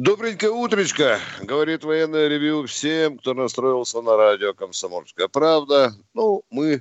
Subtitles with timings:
[0.00, 5.94] Добренькое утречко, говорит военное ревю всем, кто настроился на радио «Комсомольская правда».
[6.14, 6.80] Ну, мы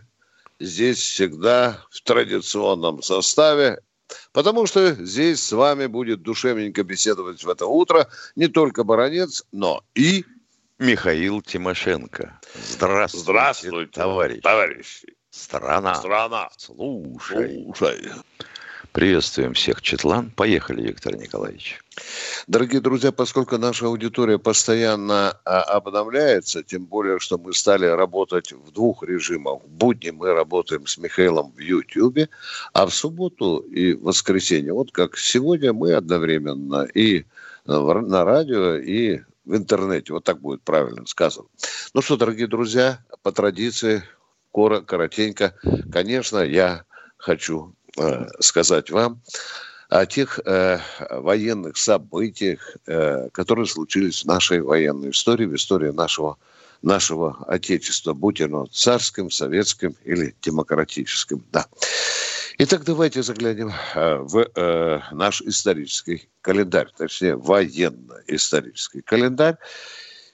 [0.57, 3.81] здесь всегда в традиционном составе,
[4.31, 9.83] потому что здесь с вами будет душевненько беседовать в это утро не только Баранец, но
[9.95, 10.23] и...
[10.77, 12.39] Михаил Тимошенко.
[12.53, 14.41] Здравствуйте, Здравствуйте, товарищ.
[14.41, 15.13] товарищи.
[15.29, 15.95] Страна.
[15.95, 16.49] Страна.
[16.55, 17.65] Слушай.
[17.65, 18.13] Слушай.
[18.91, 20.31] Приветствуем всех, Четлан.
[20.31, 21.79] Поехали, Виктор Николаевич.
[22.47, 28.71] Дорогие друзья, поскольку наша аудитория постоянно а, обновляется, тем более, что мы стали работать в
[28.71, 29.61] двух режимах.
[29.63, 32.29] В будни мы работаем с Михаилом в Ютьюбе,
[32.73, 37.25] а в субботу и воскресенье, вот как сегодня мы одновременно и
[37.65, 40.13] в- на радио, и в интернете.
[40.13, 41.47] Вот так будет правильно сказано.
[41.93, 44.01] Ну что, дорогие друзья, по традиции,
[44.51, 45.53] коро- коротенько,
[45.91, 46.85] конечно, я
[47.17, 47.78] хочу э,
[48.39, 49.21] сказать вам,
[49.89, 56.37] о тех э, военных событиях, э, которые случились в нашей военной истории, в истории нашего,
[56.83, 61.43] нашего Отечества, будь оно царским, советским или демократическим.
[61.51, 61.65] Да.
[62.59, 69.57] Итак, давайте заглянем э, в э, наш исторический календарь, точнее, военно-исторический календарь.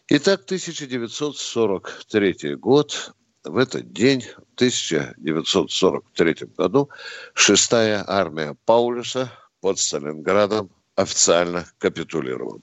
[0.09, 3.13] Итак, 1943 год,
[3.45, 6.89] в этот день, в 1943 году,
[7.33, 12.59] шестая армия Паулюса под Сталинградом официально капитулировала.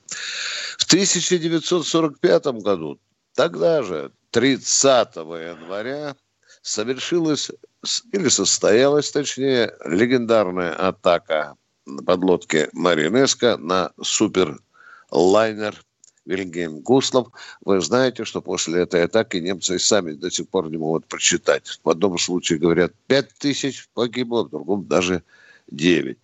[0.78, 2.98] В 1945 году,
[3.34, 6.16] тогда же, 30 января,
[6.62, 7.50] совершилась
[8.12, 15.82] или состоялась, точнее, легендарная атака на подлодке Маринеско на суперлайнер
[16.24, 17.28] Вильгельм Гуслов.
[17.64, 21.80] Вы знаете, что после этой атаки немцы сами до сих пор не могут прочитать.
[21.82, 25.22] В одном случае говорят 5 тысяч погибло, в другом даже
[25.68, 26.18] 9.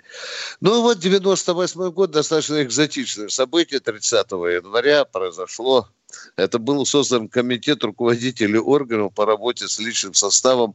[0.61, 3.81] Ну вот 98 год, достаточно экзотичное событие.
[3.81, 5.89] 30 января произошло.
[6.37, 10.75] Это был создан комитет руководителей органов по работе с личным составом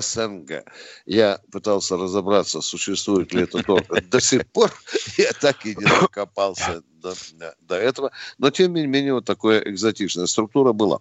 [0.00, 0.64] СНГ.
[1.06, 4.72] Я пытался разобраться, существует ли этот орган до сих пор.
[5.16, 7.14] Я так и не докопался до,
[7.60, 8.10] до этого.
[8.38, 11.00] Но, тем не менее, вот такая экзотичная структура была.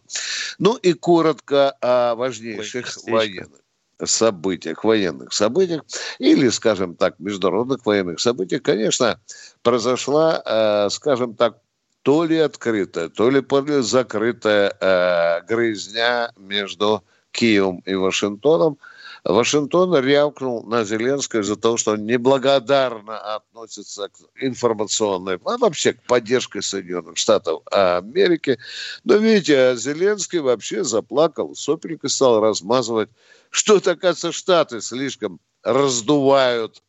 [0.60, 3.12] Ну и коротко о важнейших Местечко.
[3.12, 3.62] военных
[4.06, 5.84] событиях, военных событиях
[6.20, 9.20] или, скажем так, международных военных событиях, конечно,
[9.64, 11.58] произошла, э, скажем так,
[12.04, 13.44] то ли открытая, то ли
[13.82, 17.04] закрытая э, грызня между
[17.38, 18.78] Киевом и Вашингтоном.
[19.24, 26.04] Вашингтон рявкнул на Зеленского из-за того, что он неблагодарно относится к информационной, а вообще к
[26.04, 28.58] поддержке Соединенных Штатов Америки.
[29.04, 33.10] Но видите, Зеленский вообще заплакал, сопелька стал размазывать,
[33.50, 36.82] что, оказывается, Штаты слишком раздувают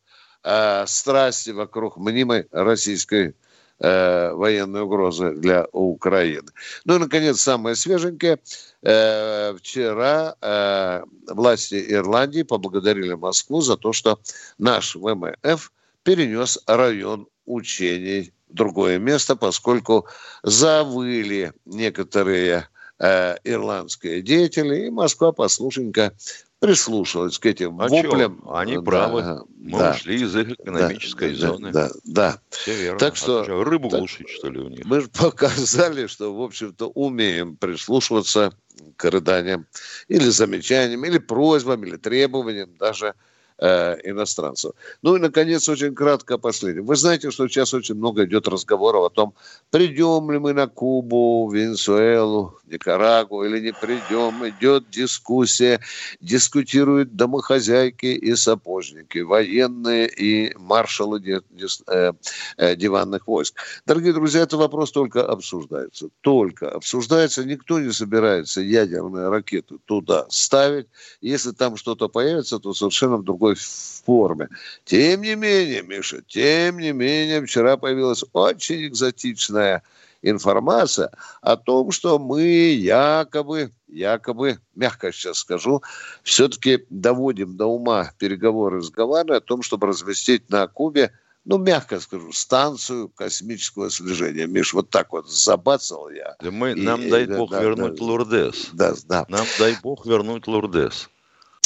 [0.45, 3.35] э, страсти вокруг мнимой российской
[3.81, 6.49] э, военной угрозы для Украины.
[6.85, 8.39] Ну и, наконец, самое свеженькое.
[8.83, 14.19] Э, вчера э, власти Ирландии поблагодарили Москву за то, что
[14.59, 15.73] наш ВМФ
[16.03, 20.07] перенес район учений в другое место, поскольку
[20.43, 22.69] завыли некоторые
[22.99, 26.13] э, ирландские деятели, и Москва послушненько
[26.61, 27.97] прислушалась к этим А чё?
[28.03, 28.43] воплям.
[28.51, 29.45] Они Да, правы.
[29.57, 31.71] Мы да, ушли из их экономической да, зоны.
[31.73, 32.41] Да, да.
[32.51, 32.99] Все верно.
[32.99, 34.85] Так А что- чё, рыбу так- глушить, что ли, у них?
[34.85, 38.53] Мы же показали, что, в общем-то, умеем прислушиваться
[38.97, 39.67] к рыданиям
[40.09, 43.15] или замечаниям, или просьбам, или требованиям даже
[43.59, 44.73] э, иностранцев.
[45.03, 46.87] Ну и, наконец, очень кратко о последнем.
[46.87, 49.35] Вы знаете, что сейчас очень много идет разговоров о том,
[49.71, 54.47] придем ли мы на Кубу, Венесуэлу, Никарагу или не придем.
[54.49, 55.81] Идет дискуссия,
[56.21, 62.13] дискутируют домохозяйки и сапожники, военные и маршалы ди- дис- э,
[62.57, 63.55] э, диванных войск.
[63.87, 66.09] Дорогие друзья, это вопрос только обсуждается.
[66.21, 67.45] Только обсуждается.
[67.45, 70.87] Никто не собирается ядерные ракеты туда ставить.
[71.21, 74.49] Если там что-то появится, то совершенно в другой форме.
[74.85, 79.83] Тем не менее, Миша, тем не менее, вчера появилась очень экзотичная
[80.23, 81.11] информация
[81.43, 85.83] о том, что мы якобы, якобы, мягко сейчас скажу,
[86.23, 91.13] все-таки доводим до ума переговоры с Гаваной о том, чтобы разместить на Кубе
[91.49, 94.47] ну, мягко скажу, станцию космического слежения.
[94.47, 96.37] Миш, вот так вот забацал я.
[96.41, 98.69] Да мы, и, нам, и, дай да, бог, да, вернуть да, Лурдес.
[98.75, 99.25] Да, да.
[99.31, 101.09] Нам, дай бог, вернуть Лурдес.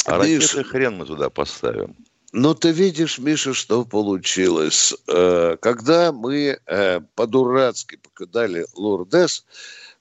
[0.05, 1.95] А Миш, ракеты хрен мы туда поставим.
[2.31, 4.93] Ну, ты видишь, Миша, что получилось.
[5.07, 9.45] Э, когда мы э, по-дурацки покидали Лурдес,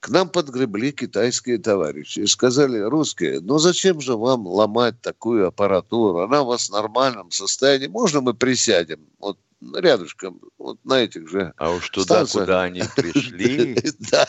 [0.00, 6.22] к нам подгребли китайские товарищи и сказали, русские, ну зачем же вам ломать такую аппаратуру?
[6.22, 7.86] Она у вас в нормальном состоянии.
[7.86, 9.00] Можно мы присядем?
[9.20, 9.38] Вот
[9.74, 12.44] рядышком, вот на этих же А уж туда, станциях.
[12.44, 13.76] куда они пришли.
[14.10, 14.26] Да.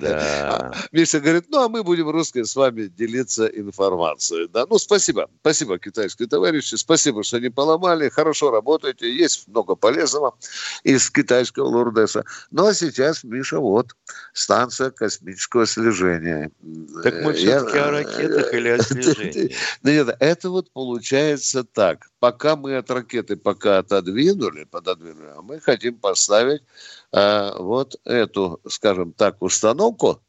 [0.00, 0.72] Да.
[0.92, 4.48] Миша говорит, ну, а мы будем русские с вами делиться информацией.
[4.48, 5.28] Да, ну, спасибо.
[5.40, 6.74] Спасибо, китайские товарищи.
[6.74, 8.08] Спасибо, что не поломали.
[8.08, 9.12] Хорошо работаете.
[9.12, 10.36] Есть много полезного
[10.84, 12.24] из китайского лурдеса.
[12.50, 13.94] Ну, а сейчас, Миша, вот
[14.32, 16.50] станция космического слежения.
[17.02, 19.54] Так мы все-таки о ракетах или о слежении?
[19.82, 22.08] Нет, это вот получается так.
[22.18, 29.12] Пока мы от ракеты пока отодвинули, пододвинули, а мы хотим поставить э, вот эту, скажем
[29.12, 30.20] так, установку,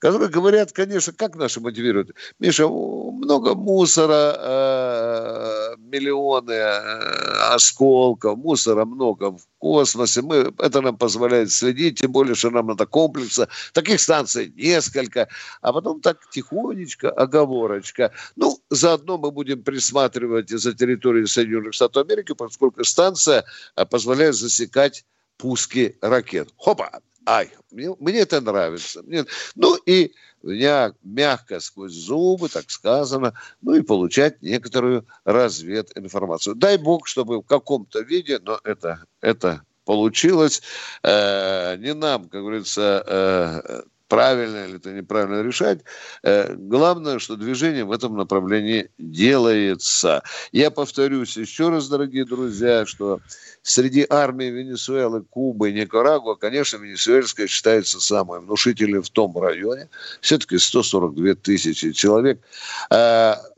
[0.00, 2.14] которые говорят, конечно, как наши мотивируют.
[2.38, 10.22] Миша, много мусора, э, миллионы э, осколков, мусора много в космосе.
[10.22, 13.48] Мы, это нам позволяет следить, тем более, что нам надо комплекса.
[13.74, 15.28] Таких станций несколько.
[15.60, 18.12] А потом так тихонечко, оговорочка.
[18.36, 23.44] Ну, заодно мы будем присматривать за территорией Соединенных Штатов Америки, поскольку станция
[23.90, 25.04] позволяет засекать
[25.40, 26.48] пуски ракет.
[26.56, 27.00] Хопа!
[27.26, 29.02] ай, мне, мне это нравится.
[29.02, 36.54] Мне, ну и меня мягко сквозь зубы, так сказано, ну и получать некоторую развединформацию.
[36.56, 40.62] Дай бог, чтобы в каком-то виде, но это, это получилось.
[41.02, 45.80] Э, не нам, как говорится, э, правильно или это неправильно решать.
[46.22, 50.22] Э, главное, что движение в этом направлении делается.
[50.52, 53.20] Я повторюсь еще раз, дорогие друзья, что
[53.62, 59.88] среди армии Венесуэлы, Кубы и Никарагуа, конечно, венесуэльская считается самой внушительной в том районе.
[60.20, 62.40] Все-таки 142 тысячи человек.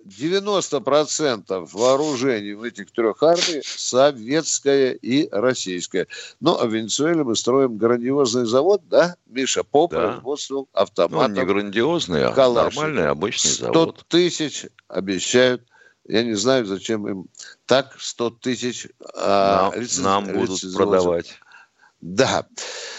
[0.07, 6.07] 90% э, вооружений в этих трех армиях советская и российская.
[6.41, 10.13] Ну, а в Венесуэле мы строим грандиозный завод, да, Миша, по да.
[10.13, 11.29] производству автоматов.
[11.29, 13.97] Ну, не грандиозный, а нормальный, обычный завод.
[13.99, 15.63] 100 тысяч обещают
[16.09, 17.27] я не знаю, зачем им
[17.67, 20.05] так 100 тысяч а, нам, лиценз...
[20.05, 21.39] нам будут продавать.
[22.03, 22.49] Да.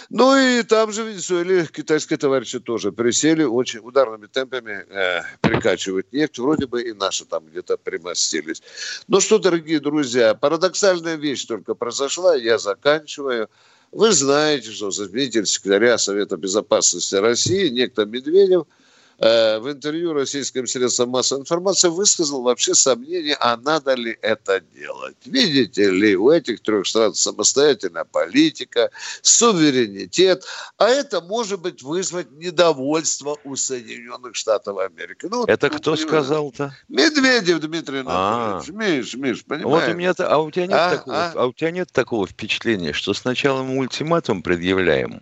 [0.10, 6.12] Ну и там же в Венесуэле китайские товарищи тоже присели, очень ударными темпами э, прикачивают
[6.14, 6.40] нефть.
[6.40, 8.64] Вроде бы и наши там где-то примостились.
[9.10, 13.50] Ну что, дорогие друзья, парадоксальная вещь только произошла, я заканчиваю.
[13.92, 18.66] Вы знаете, что заместитель секретаря Совета Безопасности России, некто Медведев–
[19.20, 25.16] в интервью российским средствам массовой информации высказал вообще сомнение, а надо ли это делать.
[25.26, 28.90] Видите ли, у этих трех стран самостоятельная политика,
[29.22, 30.44] суверенитет,
[30.78, 35.28] а это может быть вызвать недовольство у Соединенных Штатов Америки.
[35.30, 36.76] Ну, это ну, кто сказал-то?
[36.90, 38.70] Медведев Дмитрий Анатольевич.
[38.70, 38.72] А.
[38.74, 39.86] Миш, Миш, понимаешь?
[39.86, 40.90] Вот у меня, а у тебя нет а?
[40.92, 41.32] такого, а?
[41.36, 45.22] а у тебя нет такого впечатления, что сначала мы ультиматум предъявляем,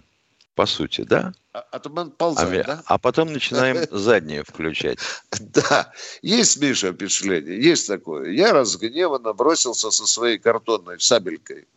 [0.61, 1.33] по сути, да?
[1.53, 2.83] А, а, ползать, а, да?
[2.85, 4.99] а потом начинаем задние включать.
[5.39, 5.91] Да,
[6.21, 8.29] есть, Миша, впечатление, есть такое.
[8.29, 11.67] Я разгневанно бросился со своей картонной сабелькой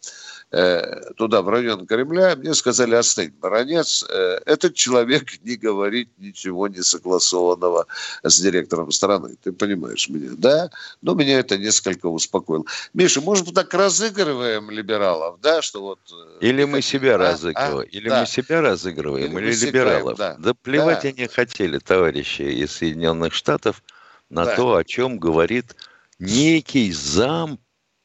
[1.17, 6.83] туда, в район Кремля, мне сказали, остынь, баронец, э, этот человек не говорит ничего не
[6.83, 7.87] согласованного
[8.23, 9.37] с директором страны.
[9.43, 10.71] Ты понимаешь меня, да?
[11.03, 12.65] Но меня это несколько успокоило.
[12.93, 15.99] Миша, может, так разыгрываем либералов, да, что вот...
[16.13, 17.19] Э, или мы себя а?
[17.19, 17.97] разыгрываем, а?
[17.97, 18.21] или да.
[18.21, 20.17] мы себя разыгрываем, или, или либералов.
[20.17, 21.09] Да, да плевать да.
[21.09, 23.83] они хотели, товарищи из Соединенных Штатов,
[24.31, 24.57] на да.
[24.57, 25.75] то, о чем говорит
[26.19, 27.59] некий зам,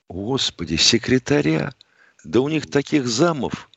[0.07, 1.73] господи, секретаря
[2.29, 3.69] да у них таких замов,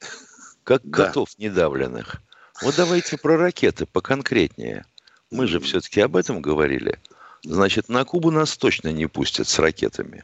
[0.63, 1.07] как да.
[1.07, 2.17] котов недавленных.
[2.61, 4.85] Вот давайте про ракеты поконкретнее.
[5.31, 7.01] Мы же все-таки об этом говорили.
[7.43, 10.23] Значит, на Кубу нас точно не пустят с ракетами.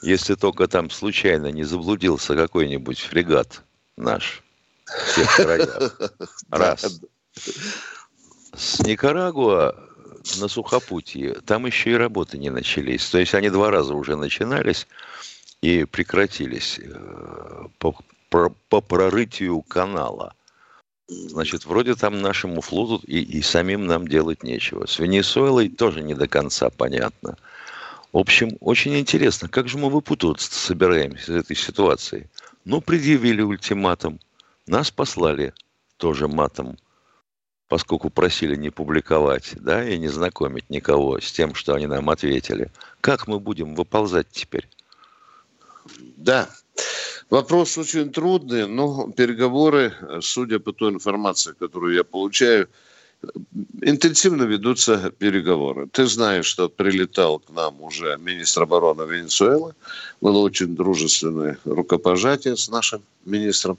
[0.00, 3.62] Если только там случайно не заблудился какой-нибудь фрегат
[3.96, 4.44] наш
[4.86, 6.00] в тех краях.
[6.50, 7.00] Раз.
[8.54, 9.74] С Никарагуа
[10.38, 13.08] на сухопутье там еще и работы не начались.
[13.08, 14.86] То есть они два раза уже начинались
[15.62, 17.96] и прекратились э, по,
[18.28, 20.34] по, по прорытию канала.
[21.08, 24.86] Значит, вроде там нашему флоту и, и самим нам делать нечего.
[24.86, 27.38] С Венесуэлой тоже не до конца понятно.
[28.12, 32.28] В общем, очень интересно, как же мы выпутываться собираемся из этой ситуации.
[32.64, 34.20] Ну, предъявили ультиматум,
[34.66, 35.54] нас послали
[35.96, 36.76] тоже матом,
[37.68, 42.70] поскольку просили не публиковать, да, и не знакомить никого с тем, что они нам ответили.
[43.00, 44.68] Как мы будем выползать теперь?
[46.16, 46.48] Да,
[47.30, 52.68] вопрос очень трудный, но переговоры, судя по той информации, которую я получаю,
[53.82, 55.88] интенсивно ведутся переговоры.
[55.92, 59.74] Ты знаешь, что прилетал к нам уже министр обороны Венесуэлы.
[60.20, 63.78] Было очень дружественное рукопожатие с нашим министром.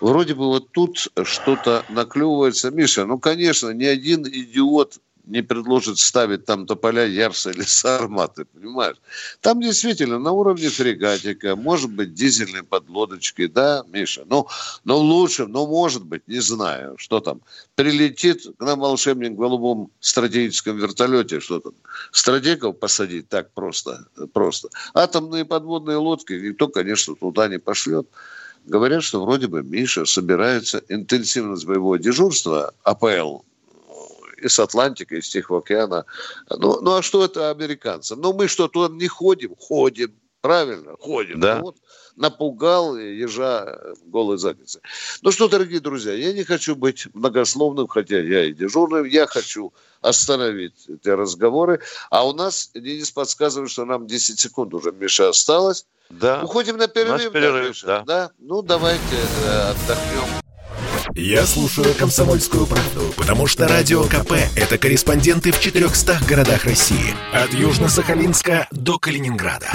[0.00, 2.70] Вроде бы вот тут что-то наклевывается.
[2.70, 8.96] Миша, ну, конечно, ни один идиот не предложит ставить там тополя Ярса или Сарматы, понимаешь?
[9.40, 14.24] Там действительно на уровне фрегатика, может быть, дизельной подлодочки, да, Миша?
[14.26, 14.48] Ну,
[14.84, 17.40] но лучше, но может быть, не знаю, что там.
[17.74, 21.72] Прилетит к нам волшебник в голубом стратегическом вертолете, что там,
[22.12, 24.68] стратегов посадить так просто, просто.
[24.94, 28.06] Атомные подводные лодки никто, конечно, туда не пошлет.
[28.66, 33.40] Говорят, что вроде бы Миша собирается интенсивность боевого дежурства АПЛ
[34.44, 36.04] из Атлантики, из Тихого океана.
[36.50, 38.20] Ну, ну а что это американцам?
[38.20, 39.54] Ну мы что, туда не ходим?
[39.56, 40.14] Ходим.
[40.40, 41.40] Правильно, ходим.
[41.40, 41.56] Да.
[41.56, 41.76] Ну, вот,
[42.16, 44.80] напугал ежа голой задницы.
[45.22, 49.72] Ну что, дорогие друзья, я не хочу быть многословным, хотя я и дежурный, я хочу
[50.02, 51.80] остановить эти разговоры.
[52.10, 55.86] А у нас Денис подсказывает, что нам 10 секунд уже, Миша, осталось.
[56.10, 56.42] Да.
[56.42, 57.32] Уходим на перерыв.
[57.32, 58.04] перерыв да, да.
[58.04, 58.30] да?
[58.38, 60.43] Ну, давайте э, отдохнем.
[61.16, 67.14] Я слушаю «Комсомольскую правду», потому что «Радио КП»— это корреспонденты в 400 городах России.
[67.32, 69.70] От Южно-Сахалинска до Калининграда.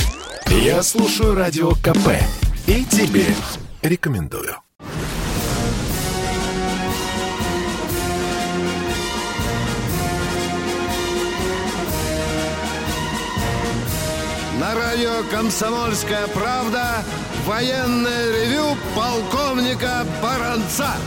[0.47, 2.09] Я слушаю «Радио КП»
[2.67, 3.25] и тебе
[3.81, 4.57] рекомендую.
[14.59, 17.05] На радио «Комсомольская правда»
[17.45, 20.97] военное ревю полковника Баранца.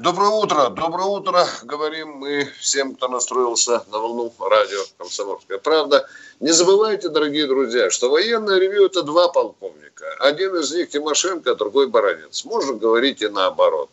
[0.00, 6.08] Доброе утро, доброе утро, говорим мы всем, кто настроился на волну радио «Комсомольская правда».
[6.40, 10.06] Не забывайте, дорогие друзья, что военное ревю– это два полковника.
[10.20, 12.46] Один из них Тимошенко, другой Баранец.
[12.46, 13.90] Можно говорить и наоборот.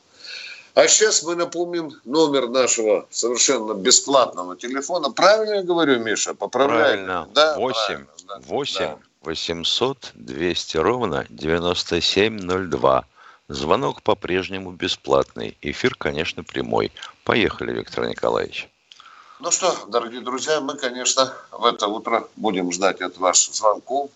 [0.76, 5.12] А сейчас мы напомним номер нашего совершенно бесплатного телефона.
[5.12, 6.34] Правильно я говорю, Миша?
[6.34, 6.84] Поправляй.
[6.84, 7.28] Правильно.
[7.34, 8.98] Да, 8, правильно, да, 8 да.
[9.24, 13.06] 800 200 ровно 9702.
[13.50, 15.58] Звонок по-прежнему бесплатный.
[15.62, 16.92] Эфир, конечно, прямой.
[17.24, 18.68] Поехали, Виктор Николаевич.
[19.39, 24.12] Ну что, дорогие друзья, мы, конечно, в это утро будем ждать от ваших звонков.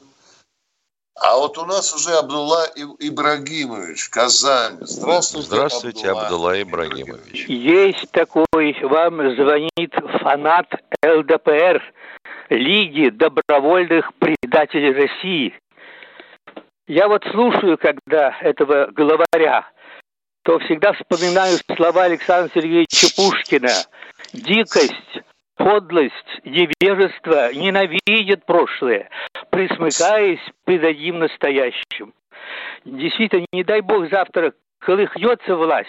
[1.16, 2.66] А вот у нас уже Абдулла
[3.00, 4.78] Ибрагимович, Казань.
[4.82, 7.46] Здравствуйте, Здравствуйте, Абдулла, Абдулла Ибрагимович.
[7.48, 10.68] Есть такой, вам звонит фанат
[11.06, 11.82] ЛДПР,
[12.50, 15.54] Лиги добровольных предателей России.
[16.88, 19.68] Я вот слушаю, когда этого главаря,
[20.44, 23.70] то всегда вспоминаю слова Александра Сергеевича Пушкина.
[24.34, 25.22] Дикость,
[25.56, 29.10] подлость, невежество ненавидят прошлое,
[29.52, 32.14] присмыкаясь, предадим настоящим.
[32.84, 35.88] Действительно, не дай бог завтра колыхнется власть,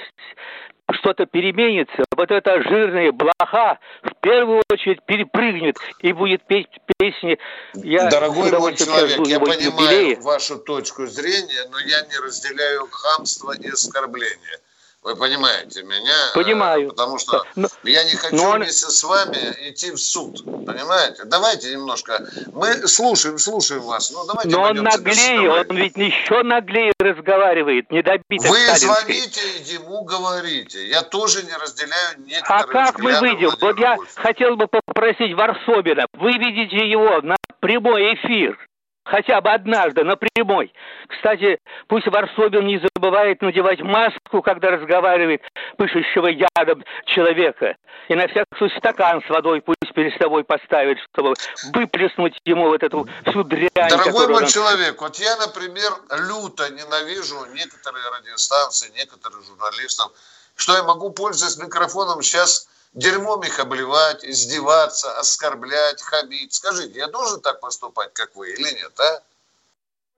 [0.90, 7.38] что-то переменится, вот эта жирная блоха в первую очередь перепрыгнет и будет петь песни.
[7.74, 10.20] Я Дорогой мой человек, я понимаю юбилея.
[10.20, 14.58] вашу точку зрения, но я не разделяю хамство и оскорбление.
[15.02, 16.30] Вы понимаете меня?
[16.32, 16.90] Понимаю.
[16.90, 19.36] Потому что но, я не хочу но вместе с вами
[19.68, 20.44] идти в суд.
[20.44, 21.24] Понимаете?
[21.24, 22.24] Давайте немножко.
[22.52, 24.12] Мы слушаем, слушаем вас.
[24.12, 28.48] Ну, давайте но он наглее, он ведь еще наглее разговаривает, не добитый.
[28.48, 30.86] Вы звоните и ему говорите.
[30.88, 33.50] Я тоже не разделяю некоторые А как мы выйдем?
[33.60, 38.56] Вот я хотел бы попросить Варсобина, выведите его на прямой эфир
[39.04, 40.72] хотя бы однажды на прямой.
[41.08, 45.42] Кстати, пусть Варсобин не забывает надевать маску, когда разговаривает
[45.76, 47.76] пышущего ядом человека.
[48.08, 51.34] И на всякий случай стакан с водой пусть перед собой поставит, чтобы
[51.72, 53.68] выплеснуть ему вот эту всю дрянь.
[53.74, 54.48] Дорогой мой он...
[54.48, 55.92] человек, вот я, например,
[56.28, 60.12] люто ненавижу некоторые радиостанции, некоторых журналистов,
[60.56, 66.52] что я могу, пользоваться микрофоном, сейчас дерьмом их обливать, издеваться, оскорблять, хамить.
[66.52, 69.22] Скажите, я должен так поступать, как вы, или нет, а?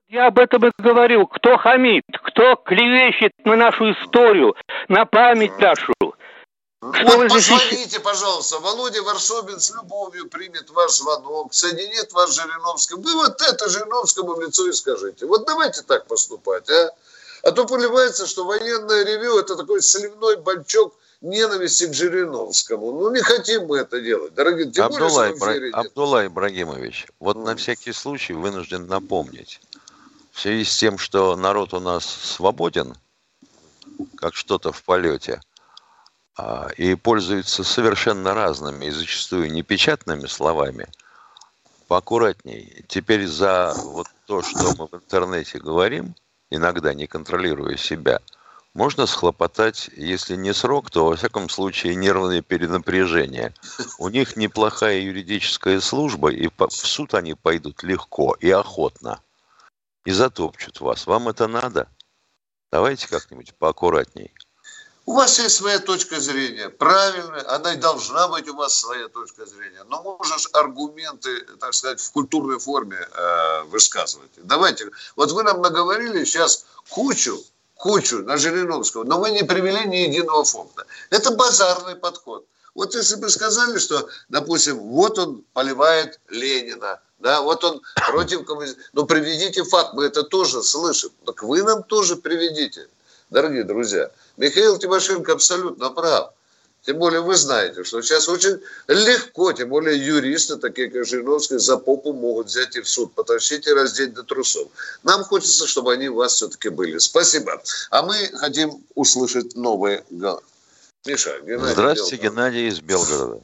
[0.07, 1.25] Я об этом и говорю.
[1.27, 4.55] Кто хамит, кто клевещет на нашу историю,
[4.87, 5.93] на память нашу.
[5.99, 13.01] Что вот позвоните, пожалуйста, Володя Варсобин с любовью примет ваш звонок, соединит вас с Жириновским.
[13.01, 15.25] Вы вот это Жириновскому в лицо и скажите.
[15.25, 16.91] Вот давайте так поступать, а?
[17.41, 22.91] А то поливается, что военное ревю– это такой сливной бачок– ненависти к Жириновскому.
[22.91, 24.71] Ну, не хотим мы это делать, дорогие.
[24.71, 25.79] Тем Абдулла, более, Ибра...
[25.79, 27.45] Абдулла Ибрагимович, вот mm.
[27.45, 29.61] на всякий случай вынужден напомнить.
[30.31, 32.95] В связи с тем, что народ у нас свободен,
[34.17, 35.41] как что-то в полете,
[36.37, 40.87] а, и пользуется совершенно разными и зачастую непечатными словами,
[41.87, 42.83] поаккуратней.
[42.87, 46.15] Теперь за вот то, что мы в интернете говорим,
[46.49, 48.19] иногда не контролируя себя,
[48.75, 53.53] можно схлопотать, если не срок, то, во всяком случае, нервное перенапряжение.
[53.97, 59.21] У них неплохая юридическая служба, и в суд они пойдут легко и охотно.
[60.03, 61.07] И затопчут вас.
[61.07, 61.87] Вам это надо?
[62.69, 64.33] Давайте как-нибудь поаккуратней.
[65.05, 69.45] У вас есть своя точка зрения, правильная, она и должна быть у вас своя точка
[69.45, 69.83] зрения.
[69.85, 74.31] Но можешь аргументы, так сказать, в культурной форме э, высказывать.
[74.37, 77.39] Давайте, вот вы нам наговорили сейчас кучу,
[77.75, 80.85] кучу на Жириновского, но вы не привели ни единого факта.
[81.09, 82.45] Это базарный подход.
[82.73, 88.81] Вот если бы сказали, что, допустим, вот он поливает Ленина, да, вот он против коммунизма,
[88.93, 92.87] ну приведите факт, мы это тоже слышим, так вы нам тоже приведите
[93.29, 94.11] дорогие друзья.
[94.37, 96.33] Михаил Тимошенко абсолютно прав.
[96.85, 101.77] Тем более вы знаете, что сейчас очень легко, тем более юристы, такие как Жириновский, за
[101.77, 104.67] попу могут взять и в суд, потащить и раздеть до трусов.
[105.03, 106.99] Нам хочется, чтобы они у вас все-таки были.
[106.99, 107.59] Спасибо.
[107.89, 110.03] А мы хотим услышать новые
[111.07, 112.35] Миша, Геннадий Здравствуйте, Белгород.
[112.35, 113.41] Геннадий из Белгорода.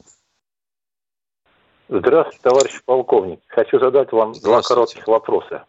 [1.88, 3.40] Здравствуйте, товарищ полковник.
[3.48, 5.64] Хочу задать вам два коротких вопроса.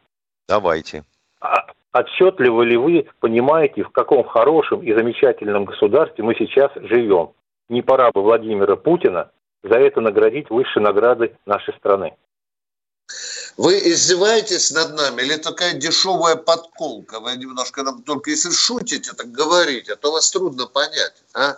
[0.47, 1.03] Давайте.
[1.41, 7.31] А, отчетливо ли вы понимаете, в каком хорошем и замечательном государстве мы сейчас живем?
[7.69, 9.31] Не пора бы Владимира Путина
[9.63, 12.15] за это наградить высшей наградой нашей страны.
[13.55, 17.19] Вы издеваетесь над нами или такая дешевая подколка?
[17.19, 21.57] Вы немножко нам только если шутите, так говорите, а то вас трудно понять, а?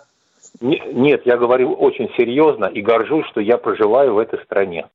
[0.60, 4.88] Нет, я говорю очень серьезно и горжусь, что я проживаю в этой стране.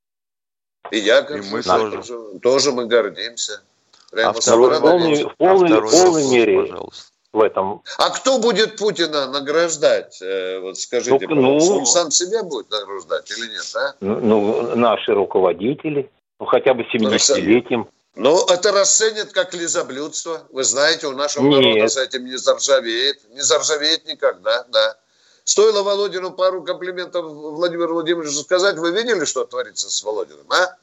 [0.90, 2.38] И я горжусь, и мы тоже.
[2.40, 3.62] тоже мы гордимся.
[4.10, 7.12] Прямо а второй, в полной, в полной, а полной мере пожалуйста.
[7.32, 7.82] В этом.
[7.98, 10.20] А кто будет Путина награждать?
[10.20, 13.64] Э, вот скажите, ну, ну, он сам себя будет награждать или нет?
[13.74, 13.94] А?
[14.00, 17.86] Ну, ну наши руководители, ну хотя бы 70-летием.
[18.14, 20.42] Ну, это расценят как лизоблюдство.
[20.50, 21.62] Вы знаете, у нашего Нет.
[21.62, 23.20] народа с этим не заржавеет.
[23.30, 24.98] Не заржавеет никогда, да.
[25.44, 30.76] Стоило Володину пару комплиментов Владимиру Владимировичу сказать, вы видели, что творится с Володиным, а?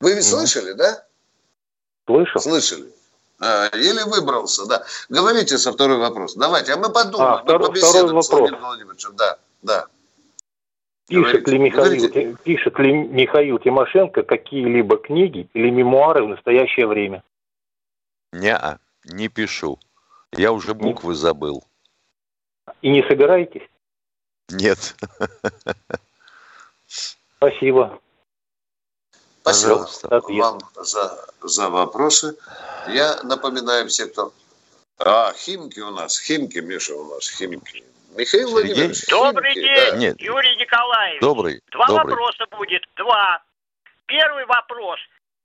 [0.00, 0.28] Вы ведь mm.
[0.28, 1.06] слышали, да?
[2.06, 2.40] Слышал.
[2.40, 2.92] Слышали.
[3.42, 4.84] А, еле выбрался, да.
[5.08, 6.36] Говорите со второй вопрос.
[6.36, 7.32] Давайте, а мы подумаем.
[7.32, 8.26] А, второй, мы второй вопрос.
[8.26, 9.16] с Владимиром Владимировичем.
[9.16, 9.86] Да, да.
[11.08, 17.24] Пишет ли, Михаил, пишет ли Михаил Тимошенко какие-либо книги или мемуары в настоящее время?
[18.32, 18.56] Не,
[19.04, 19.78] не пишу.
[20.30, 21.64] Я уже буквы забыл.
[22.80, 23.68] И не собираетесь?
[24.50, 24.94] Нет.
[27.38, 27.98] Спасибо.
[29.42, 32.36] Спасибо вам за, за вопросы.
[32.88, 34.32] Я напоминаю всем, кто...
[34.98, 37.84] А, Химки у нас, Химки, Миша у нас, Химки.
[38.16, 39.04] Михаил Владимирович.
[39.08, 39.96] Добрый Химки, день, да.
[39.96, 40.20] Нет.
[40.20, 41.20] Юрий Николаевич.
[41.20, 41.60] Добрый.
[41.72, 42.10] Два добрый.
[42.10, 43.42] вопроса будет, два.
[44.06, 45.00] Первый вопрос.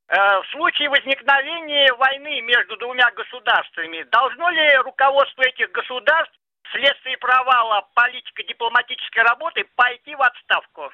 [0.10, 6.36] Э, в случае возникновения войны между двумя государствами, должно ли руководство этих государств
[6.69, 10.91] вследствие провала политико-дипломатической работы пойти в отставку?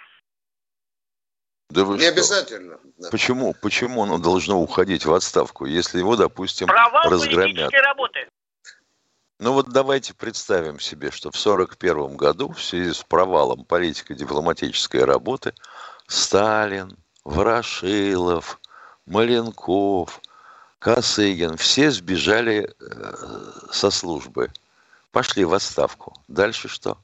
[1.73, 2.11] Да вы Не что?
[2.11, 2.77] обязательно.
[3.09, 3.55] Почему?
[3.59, 7.73] Почему оно должно уходить в отставку, если его, допустим, Провал разгромят?
[7.73, 8.27] работы.
[9.39, 15.55] Ну вот давайте представим себе, что в 1941 году в связи с провалом политико-дипломатической работы
[16.07, 18.59] Сталин, Ворошилов,
[19.07, 20.21] Маленков,
[20.77, 24.51] Косыгин, все сбежали э, со службы,
[25.11, 26.13] пошли в отставку.
[26.27, 26.99] Дальше что?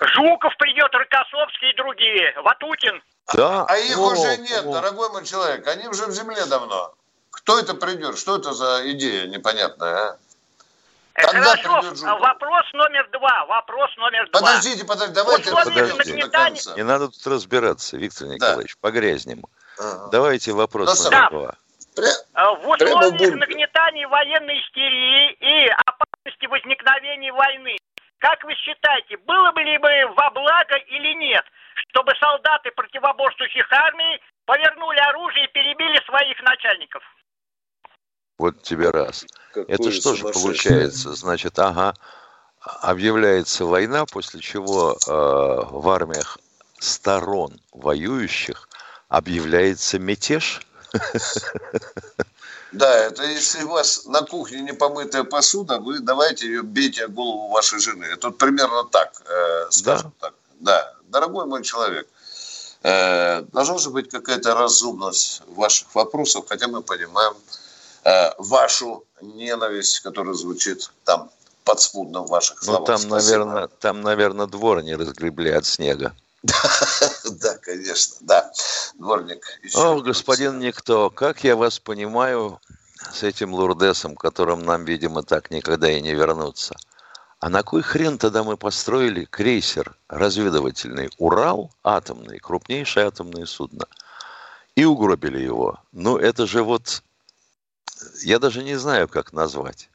[0.00, 3.02] Жуков придет, Рокоссовский и другие, Ватутин.
[3.34, 3.64] Да.
[3.68, 4.72] А их о, уже нет, о.
[4.72, 5.66] дорогой мой человек.
[5.66, 6.94] Они уже в земле давно.
[7.30, 8.18] Кто это придет?
[8.18, 10.18] Что это за идея непонятная, а?
[11.14, 13.46] Когда Хорошо, вопрос номер два.
[13.46, 14.40] Вопрос номер два.
[14.40, 16.72] Подождите, подождите, давайте подождите.
[16.76, 18.78] Не надо тут разбираться, Виктор Николаевич, да.
[18.80, 19.48] по-грязнему.
[19.78, 20.08] Ага.
[20.10, 21.54] Давайте вопрос номер два.
[21.94, 22.08] Пря...
[22.34, 27.76] Э, в условиях нагнетания военной истерии и опасности возникновения войны
[28.24, 31.44] как вы считаете, было бы ли бы во благо или нет,
[31.90, 37.02] чтобы солдаты противоборствующих армий повернули оружие и перебили своих начальников?
[38.38, 39.26] Вот тебе раз.
[39.52, 41.12] Какое Это что же получается?
[41.12, 41.92] Значит, ага,
[42.80, 46.38] объявляется война, после чего э, в армиях
[46.78, 48.70] сторон воюющих
[49.10, 50.62] объявляется мятеж?
[52.74, 57.08] Да, это если у вас на кухне не помытая посуда, вы давайте ее бейте о
[57.08, 58.04] голову вашей жены.
[58.04, 60.28] Это вот примерно так, э, скажем да.
[60.28, 60.34] так.
[60.60, 62.08] Да, дорогой мой человек,
[62.82, 67.34] э, должна же быть какая-то разумность в ваших вопросах, хотя мы понимаем
[68.04, 71.30] э, вашу ненависть, которая звучит там
[71.64, 72.80] подспудно в ваших словах.
[72.80, 76.12] Ну, там, наверное, там, наверное, двор не разгребли от снега.
[77.40, 78.52] Да, конечно, да.
[78.98, 79.44] Дворник.
[79.74, 82.60] О, господин Никто, как я вас понимаю
[83.12, 86.76] с этим Лурдесом, которым нам, видимо, так никогда и не вернуться.
[87.40, 93.86] А на кой хрен тогда мы построили крейсер разведывательный «Урал» атомный, крупнейшее атомное судно,
[94.74, 95.78] и угробили его?
[95.92, 97.02] Ну, это же вот...
[98.22, 99.90] Я даже не знаю, как назвать.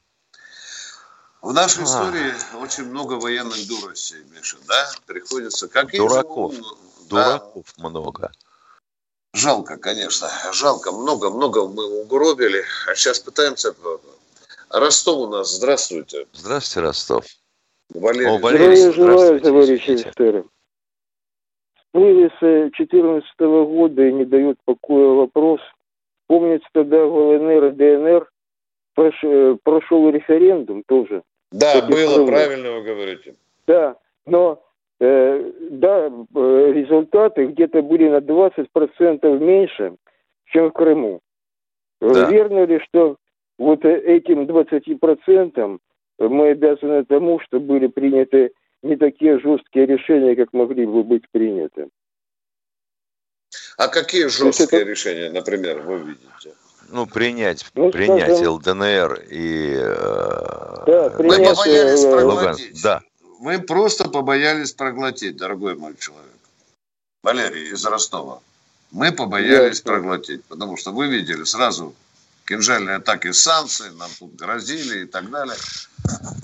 [1.41, 1.85] В нашей а.
[1.85, 4.89] истории очень много военных дуростей, Миша, да?
[5.07, 5.69] Приходится...
[5.69, 6.53] как Дураков.
[6.53, 6.61] Же,
[7.09, 7.89] Дураков да.
[7.89, 8.31] много.
[9.33, 10.27] Жалко, конечно.
[10.51, 10.91] Жалко.
[10.91, 12.63] Много-много мы угробили.
[12.87, 13.73] А сейчас пытаемся...
[14.69, 15.55] Ростов у нас.
[15.55, 16.27] Здравствуйте.
[16.33, 17.25] Здравствуйте, Ростов.
[17.93, 18.27] Валерий.
[18.27, 20.45] О, Валерий Здравия желаю, товарищи офицеры.
[21.75, 25.61] Всплыли с 2014 года и не дает покоя вопрос.
[26.27, 28.29] Помнится, тогда в ЛНР и ДНР
[29.63, 33.35] прошел референдум тоже да, было, правильно вы говорите.
[33.65, 34.63] Да, но
[34.99, 39.95] э, да, э, результаты где-то были на 20% меньше,
[40.45, 41.21] чем в Крыму.
[42.01, 42.29] Да.
[42.29, 43.17] Верно ли, что
[43.57, 45.79] вот этим 20%
[46.19, 51.89] мы обязаны тому, что были приняты не такие жесткие решения, как могли бы быть приняты?
[53.77, 54.89] А какие жесткие это...
[54.89, 56.53] решения, например, вы видите?
[56.91, 62.83] Ну, принять, ну, принять скажем, ЛДНР и э, да, принять, мы побоялись э, проглотить.
[62.83, 63.01] Да.
[63.39, 66.25] Мы просто побоялись проглотить, дорогой мой человек.
[67.23, 68.39] Валерий из Ростова.
[68.91, 69.91] Мы побоялись Ясно.
[69.91, 71.93] проглотить, потому что вы видели сразу
[72.49, 75.55] кинжальные атаки санкций, нам тут грозили и так далее.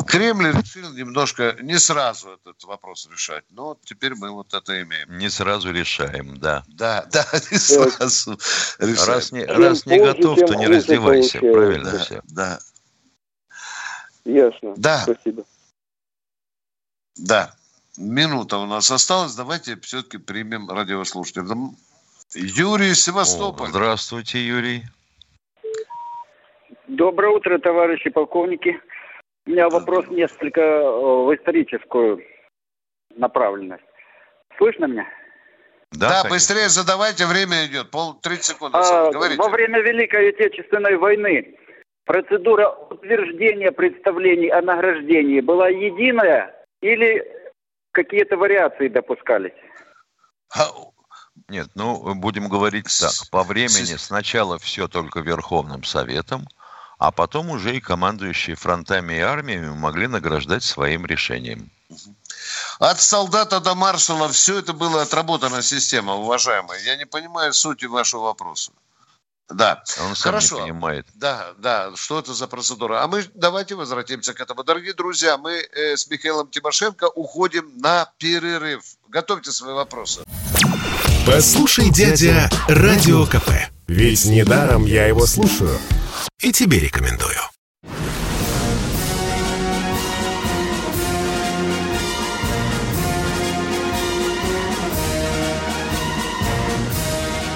[0.08, 5.18] Кремль решил немножко не сразу этот вопрос решать, но теперь мы вот это имеем.
[5.18, 6.64] Не сразу решаем, да.
[6.68, 8.40] Да, да, не сразу
[8.78, 9.08] решаем.
[9.08, 12.22] Раз не, раз не готов, то не раздевайся, правильно да, все.
[12.26, 12.60] Да.
[14.26, 14.74] Ясно.
[14.78, 15.02] Да.
[15.04, 15.44] Спасибо.
[17.16, 17.56] Да.
[17.98, 19.34] Минута у нас осталась.
[19.34, 21.46] Давайте все-таки примем радиослушателя.
[22.36, 23.70] Юрий Севастополь.
[23.70, 24.86] О, здравствуйте, Юрий.
[26.88, 28.80] Доброе утро, товарищи полковники.
[29.46, 32.22] У меня вопрос несколько э, в историческую
[33.16, 33.84] направленность.
[34.58, 35.08] Слышно меня?
[35.92, 38.76] Да, да быстрее задавайте, время идет, пол 30 секунд.
[38.76, 39.42] А, Говорите.
[39.42, 41.56] Во время Великой Отечественной войны
[42.06, 47.24] процедура утверждения представлений о награждении была единая или
[47.92, 49.54] какие-то вариации допускались?
[50.56, 50.68] А,
[51.50, 53.12] нет, ну, будем говорить так.
[53.32, 56.48] По времени сначала все только Верховным Советом,
[56.98, 61.70] а потом уже и командующие фронтами и армиями могли награждать своим решением.
[62.80, 66.84] От солдата до маршала все это было отработана система, уважаемые.
[66.84, 68.72] Я не понимаю сути вашего вопроса.
[69.50, 70.56] Да, Он сам хорошо.
[70.56, 71.08] Не понимает.
[71.14, 73.04] Да, да, что это за процедура?
[73.04, 74.64] А мы давайте возвратимся к этому.
[74.64, 78.84] Дорогие друзья, мы э, с Михаилом Тимошенко уходим на перерыв.
[79.08, 80.24] Готовьте свои вопросы.
[81.28, 83.50] Послушай, дядя, радио КП.
[83.88, 85.80] Ведь недаром я его слушаю.
[86.42, 87.38] И тебе рекомендую.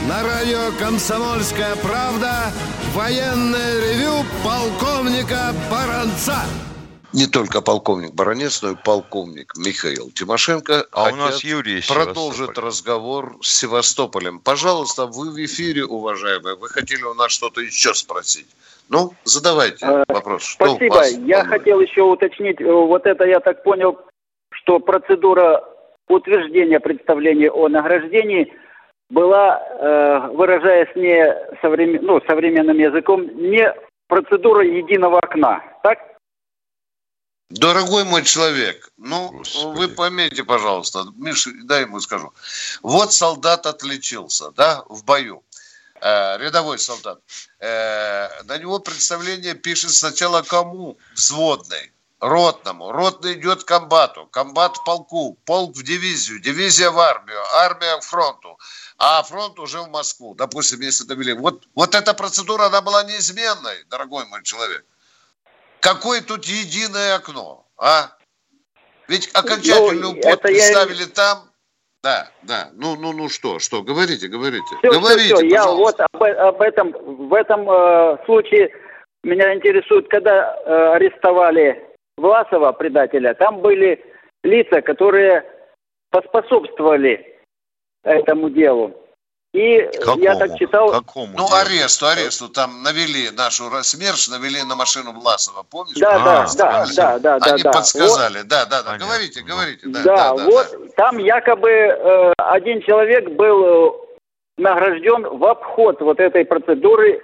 [0.08, 2.52] На радио «Комсомольская правда»
[2.94, 6.46] военное ревю полковника Баранца
[7.12, 10.86] не только полковник Баранец, но и полковник Михаил Тимошенко.
[10.92, 14.40] А у нас Юрий продолжит разговор с Севастополем.
[14.40, 16.56] Пожалуйста, вы в эфире, уважаемые.
[16.56, 18.48] Вы хотели у нас что-то еще спросить?
[18.90, 20.44] Ну, задавайте а, вопрос.
[20.44, 21.06] Что Спасибо.
[21.26, 24.00] Я хотел еще уточнить, э, вот это я так понял,
[24.52, 25.64] что процедура
[26.08, 28.52] утверждения представления о награждении
[29.12, 32.04] была, э, выражаясь не современ...
[32.04, 33.74] ну, современным языком, не
[34.08, 36.00] процедура единого окна, так?
[37.50, 39.78] Дорогой мой человек, ну, Господи.
[39.78, 42.32] вы поймите, пожалуйста, Миша, дай ему скажу.
[42.84, 45.44] Вот солдат отличился, да, в бою.
[46.02, 47.20] Э, рядовой солдат.
[47.60, 50.98] Э, на него представление пишет сначала кому?
[51.14, 51.92] Взводный.
[52.20, 52.92] Ротному.
[52.92, 54.26] Ротный идет к комбату.
[54.28, 55.38] Комбат в полку.
[55.46, 56.40] Полк в дивизию.
[56.40, 57.40] Дивизия в армию.
[57.56, 58.58] Армия к фронту.
[58.98, 60.36] А фронт уже в Москву.
[60.36, 61.34] Допустим, если довели.
[61.34, 64.86] Вот, вот эта процедура, она была неизменной, дорогой мой человек.
[65.80, 68.12] Какое тут единое окно, а?
[69.08, 70.72] Ведь окончательную ну, подпись я...
[70.72, 71.49] ставили там.
[72.04, 72.70] Да, да.
[72.76, 73.84] Ну, ну, ну что, что?
[73.84, 74.64] Говорите, говорите.
[74.80, 75.48] Все, говорите, все, все.
[75.48, 78.70] Я вот об, об этом, в этом э, случае
[79.24, 81.84] меня интересует, когда э, арестовали
[82.18, 84.02] Власова, предателя, там были
[84.44, 85.44] лица, которые
[86.10, 87.38] поспособствовали
[88.04, 88.94] этому делу.
[89.54, 90.24] И Какому?
[90.24, 90.92] я так читал...
[90.92, 91.34] Какому?
[91.36, 92.50] Ну, аресту, аресту.
[92.50, 95.98] Там навели нашу СМЕРШ, навели на машину Власова, помнишь?
[95.98, 97.54] Да, а, да, да, да, да, да.
[97.54, 98.48] Они да, подсказали, вот.
[98.48, 98.98] да, да, да.
[98.98, 99.88] Говорите, говорите.
[99.88, 100.78] Да, да, да вот да.
[100.98, 103.92] там якобы э, один человек был э,
[104.60, 107.20] награжден в обход вот этой процедуры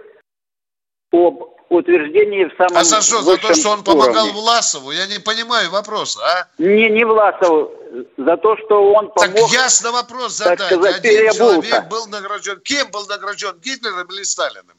[1.12, 3.22] об утверждении в самом А за что?
[3.22, 4.42] За то, что он помогал уровне.
[4.42, 4.92] Власову?
[4.92, 6.48] Я не понимаю вопроса, а?
[6.58, 7.72] Не, не Власову.
[8.18, 9.36] За то, что он помог...
[9.36, 10.68] Так ясно вопрос задать.
[10.68, 11.70] Сказать, Один переобулся.
[11.70, 12.60] человек был награжден.
[12.62, 13.60] Кем был награжден?
[13.60, 14.78] Гитлером или Сталиным?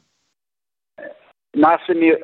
[1.53, 2.23] Нашими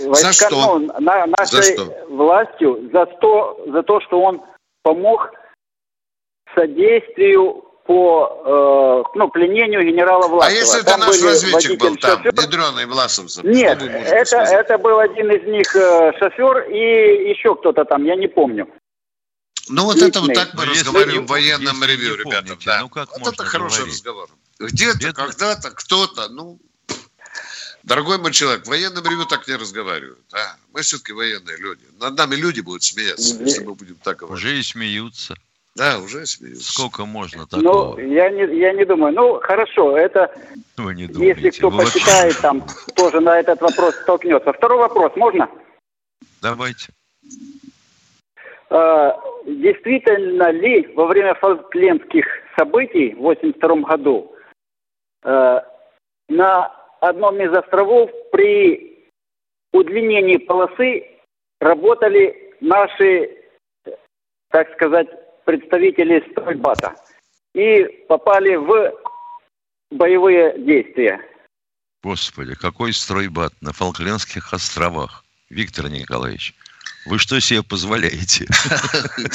[0.00, 0.78] войска, за что?
[0.78, 2.06] Ну, на, нашей за что?
[2.08, 4.42] властью за, то, за то, что он
[4.82, 5.30] помог
[6.54, 10.44] содействию по э, ну, пленению генерала Власова.
[10.44, 12.34] А если это наш разведчик был там, шофер...
[12.38, 13.42] ядреный Власовцев?
[13.44, 18.28] Нет, это, это был один из них э, шофер и еще кто-то там, я не
[18.28, 18.68] помню.
[19.70, 20.08] Ну вот Личный.
[20.10, 22.42] это вот так мы если разговариваем в военном ревью, ребята.
[22.42, 22.80] Помните, да.
[22.82, 23.94] ну, как вот это хороший говорить?
[23.94, 24.28] разговор.
[24.58, 26.58] Где-то, когда-то, кто-то, ну...
[27.84, 30.18] Дорогой мой человек, в военном ревю так не разговаривают.
[30.34, 30.56] А?
[30.74, 31.84] Мы все-таки военные люди.
[31.98, 34.44] Над нами люди будут смеяться, если мы будем так говорить.
[34.44, 35.36] Уже и смеются.
[35.78, 36.72] Да, уже смеются.
[36.72, 37.96] Сколько можно такого?
[37.96, 39.14] Ну, я не, я не думаю.
[39.14, 40.28] Ну, хорошо, это...
[40.76, 41.40] Вы не думаете.
[41.40, 42.42] Если кто Вы почитает, вообще...
[42.42, 42.64] там
[42.96, 44.52] тоже на этот вопрос столкнется.
[44.52, 45.48] Второй вопрос, можно?
[46.42, 46.88] Давайте.
[48.70, 52.26] А, действительно ли во время фолклендских
[52.58, 54.34] событий в 1982 году
[55.22, 55.64] а,
[56.28, 59.06] на одном из островов при
[59.72, 61.06] удлинении полосы
[61.60, 63.30] работали наши,
[64.50, 65.06] так сказать,
[65.48, 66.94] представители стройбата
[67.54, 68.92] и попали в
[69.90, 71.18] боевые действия.
[72.02, 76.54] Господи, какой стройбат на Фолклендских островах, Виктор Николаевич?
[77.06, 78.46] Вы что себе позволяете?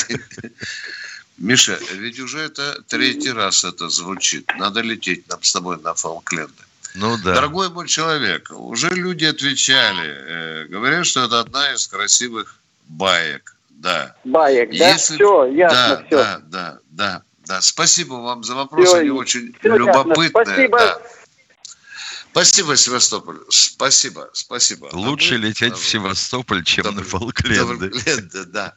[1.40, 4.48] Миша, ведь уже это третий раз это звучит.
[4.60, 6.64] Надо лететь нам с тобой на Фолкленды.
[6.94, 7.34] Ну да.
[7.34, 14.16] Дорогой мой человек, уже люди отвечали, э, говорят, что это одна из красивых баек да.
[14.24, 14.94] Баек, да?
[14.94, 15.16] Если...
[15.16, 16.18] Все, ясно, да, все.
[16.18, 17.62] Да, да, да, да.
[17.62, 20.30] Спасибо вам за вопрос, все, они очень все любопытные.
[20.30, 20.78] Спасибо.
[20.78, 21.02] Да.
[22.32, 23.38] Спасибо, Севастополь.
[23.50, 24.90] Спасибо, спасибо.
[24.94, 25.46] Лучше а мы...
[25.46, 26.98] лететь в Севастополь, чем Добр...
[26.98, 27.92] на Фолкленды.
[27.92, 28.74] Фолкленды, да.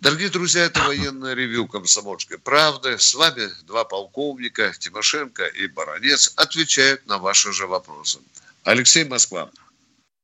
[0.00, 2.98] Дорогие друзья, это военное ревю комсомольской правды.
[2.98, 8.18] С вами два полковника, Тимошенко и Баранец, отвечают на ваши же вопросы.
[8.64, 9.50] Алексей Москва.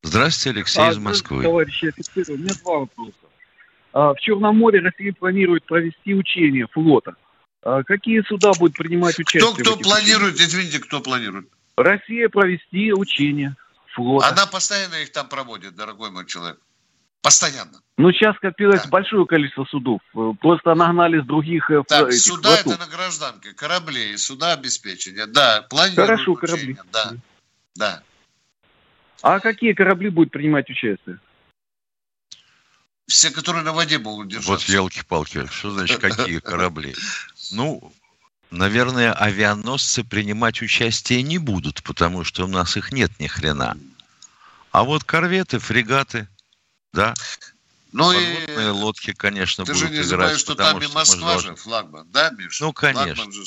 [0.03, 1.43] Здравствуйте, Алексей а, из Москвы.
[1.43, 3.12] Товарищи офицеры, у меня два вопроса.
[3.92, 7.14] А, в Черном море Россия планирует провести учения флота.
[7.62, 9.53] А, какие суда будут принимать участие?
[9.53, 10.48] Кто, кто планирует, учениях?
[10.48, 11.48] извините, кто планирует?
[11.76, 13.57] Россия провести учения
[13.94, 14.29] флота.
[14.29, 16.59] Она постоянно их там проводит, дорогой мой человек.
[17.22, 17.83] Постоянно.
[17.98, 18.88] Ну, сейчас копилось да.
[18.88, 20.00] большое количество судов.
[20.40, 22.81] Просто нагнали с других э, Так, этих суда флотов.
[22.81, 25.26] это на гражданке, корабли, суда обеспечения.
[25.26, 26.40] Да, планируют Хорошо, учения.
[26.46, 26.76] корабли.
[26.90, 27.12] Да,
[27.76, 28.03] да.
[29.22, 31.18] А какие корабли будут принимать участие?
[33.11, 34.53] Все, которые на воде будут держаться.
[34.53, 36.94] Вот елки-палки, что значит какие корабли?
[37.51, 37.92] Ну,
[38.53, 43.77] наверное, авианосцы принимать участие не будут, потому что у нас их нет ни хрена.
[44.70, 46.29] А вот корветы, фрегаты,
[46.92, 47.14] да.
[47.92, 51.57] Ну Подводные и лодки, конечно, ты будут же не забываешь, что там и Москва же
[51.57, 52.64] флагман, да, Миша?
[52.64, 53.33] Ну, конечно.
[53.33, 53.42] Же,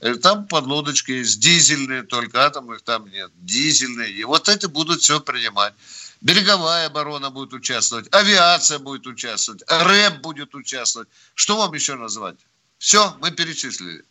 [0.00, 3.30] э, там подлодочки есть дизельные, только атомных там нет.
[3.36, 4.10] Дизельные.
[4.10, 5.74] И вот эти будут все принимать
[6.20, 11.08] береговая оборона будет участвовать, авиация будет участвовать, РЭБ будет участвовать.
[11.34, 12.36] Что вам еще назвать?
[12.78, 14.02] Все, мы перечислили.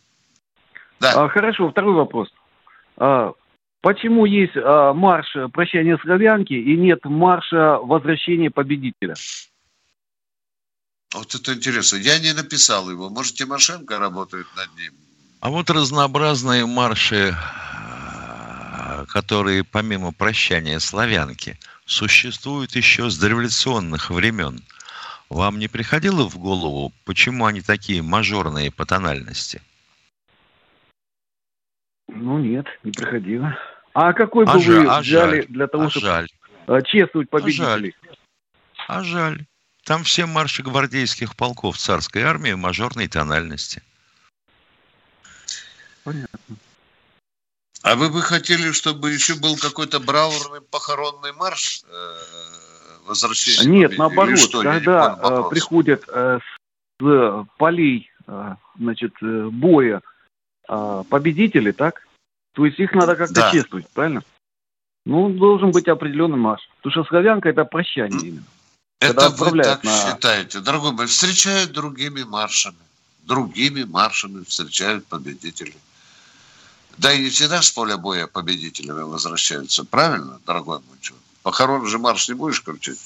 [0.99, 1.25] Да.
[1.25, 2.29] А, хорошо, второй вопрос.
[2.97, 3.33] А,
[3.81, 9.15] почему есть а, марш прощания славянки и нет марша возвращения победителя?
[11.15, 11.97] Вот это интересно.
[11.97, 13.09] Я не написал его.
[13.09, 14.93] Может, Тимошенко работает над ним?
[15.39, 17.35] А вот разнообразные марши,
[19.09, 24.59] которые помимо прощания славянки– существуют еще с дореволюционных времен.
[25.29, 29.61] Вам не приходило в голову, почему они такие мажорные по тональности?
[32.07, 33.57] Ну нет, не приходило.
[33.93, 36.27] А какой а бы жаль, вы а взяли жаль, для того, а чтобы жаль.
[36.67, 37.95] Э, чествовать победителей?
[38.87, 39.01] А жаль.
[39.01, 39.45] а жаль.
[39.85, 43.83] Там все марши гвардейских полков царской армии в мажорной тональности.
[46.03, 46.55] Понятно.
[47.83, 53.69] А вы бы хотели, чтобы еще был какой-то браурный похоронный марш э, возвращения?
[53.69, 56.39] Нет, наоборот, что, когда э, приходят э,
[56.99, 60.01] с полей э, значит, э, боя
[60.67, 62.07] э, победители, так?
[62.53, 63.51] То есть их надо как-то да.
[63.51, 64.23] чествовать, правильно?
[65.05, 66.67] Ну, должен быть определенный марш.
[66.77, 68.45] Потому что славянка– это прощание именно.
[68.99, 70.11] Это вы так на...
[70.11, 70.59] считаете.
[70.61, 72.77] Дорогой мой, встречают другими маршами.
[73.23, 75.77] Другими маршами встречают победителей.
[76.97, 79.83] Да и не всегда с поля боя победителями возвращаются.
[79.83, 81.23] Правильно, дорогой мой человек?
[81.43, 82.97] Похорон же марш не будешь крутить.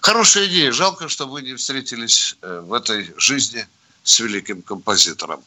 [0.00, 0.72] Хорошая идея.
[0.72, 3.66] Жалко, что вы не встретились э, в этой жизни
[4.02, 5.42] с великим композитором.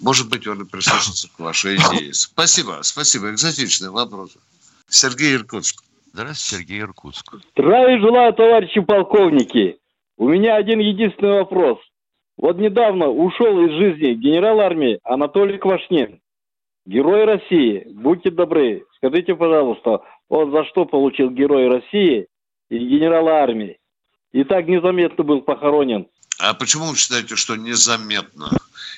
[0.00, 2.12] Может быть, он и прислушается к вашей идее.
[2.12, 3.30] Спасибо, спасибо.
[3.30, 4.32] Экзотичный вопрос.
[4.88, 5.82] Сергей Иркутск.
[6.12, 7.36] Здравствуйте, Сергей Иркутск.
[7.56, 9.78] Здравия желаю, товарищи полковники.
[10.18, 11.78] У меня один единственный вопрос.
[12.36, 16.20] Вот недавно ушел из жизни генерал армии Анатолий Квашнин.
[16.84, 17.86] Герой России.
[17.94, 22.26] Будьте добры, скажите, пожалуйста, он за что получил Герой России
[22.68, 23.78] и генерала армии?
[24.32, 26.08] И так незаметно был похоронен.
[26.38, 28.50] А почему вы считаете, что незаметно?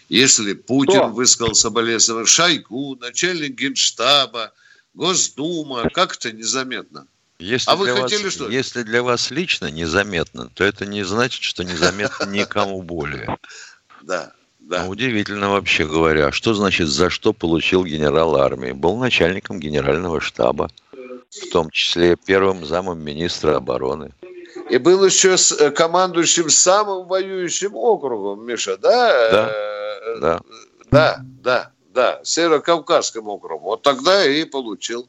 [0.09, 1.09] Если Путин Кто?
[1.09, 4.53] высказал соболезнования Шойгу, начальник генштаба,
[4.95, 7.07] Госдума, как это незаметно?
[7.39, 8.49] Если а вы хотели вас, что?
[8.49, 13.37] Если для вас лично незаметно, то это не значит, что незаметно никому более.
[14.03, 14.85] Да, да.
[14.85, 16.31] Ну, удивительно вообще говоря.
[16.31, 18.73] Что значит, за что получил генерал армии?
[18.73, 24.13] Был начальником генерального штаба, в том числе первым замом министра обороны.
[24.71, 29.31] И был еще с э, командующим самым воюющим округом, Миша, да?
[29.31, 30.41] Да, э, да.
[30.91, 33.61] Да, да, да, Северо-Кавказским округом.
[33.61, 35.09] Вот тогда и получил.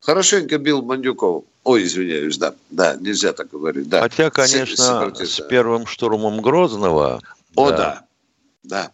[0.00, 1.44] Хорошенько бил Мандюков.
[1.64, 3.88] Ой, извиняюсь, да, да, нельзя так говорить.
[3.88, 4.00] Да.
[4.00, 7.20] Хотя, конечно, с первым штурмом Грозного...
[7.56, 8.04] О, да,
[8.62, 8.90] да.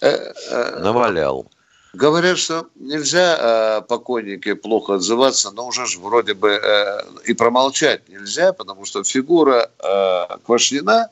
[0.00, 0.78] да.
[0.78, 1.50] Навалял.
[1.94, 8.08] Говорят, что нельзя э, покойнике плохо отзываться, но уже же вроде бы э, и промолчать
[8.08, 11.08] нельзя, потому что фигура э, Квашнина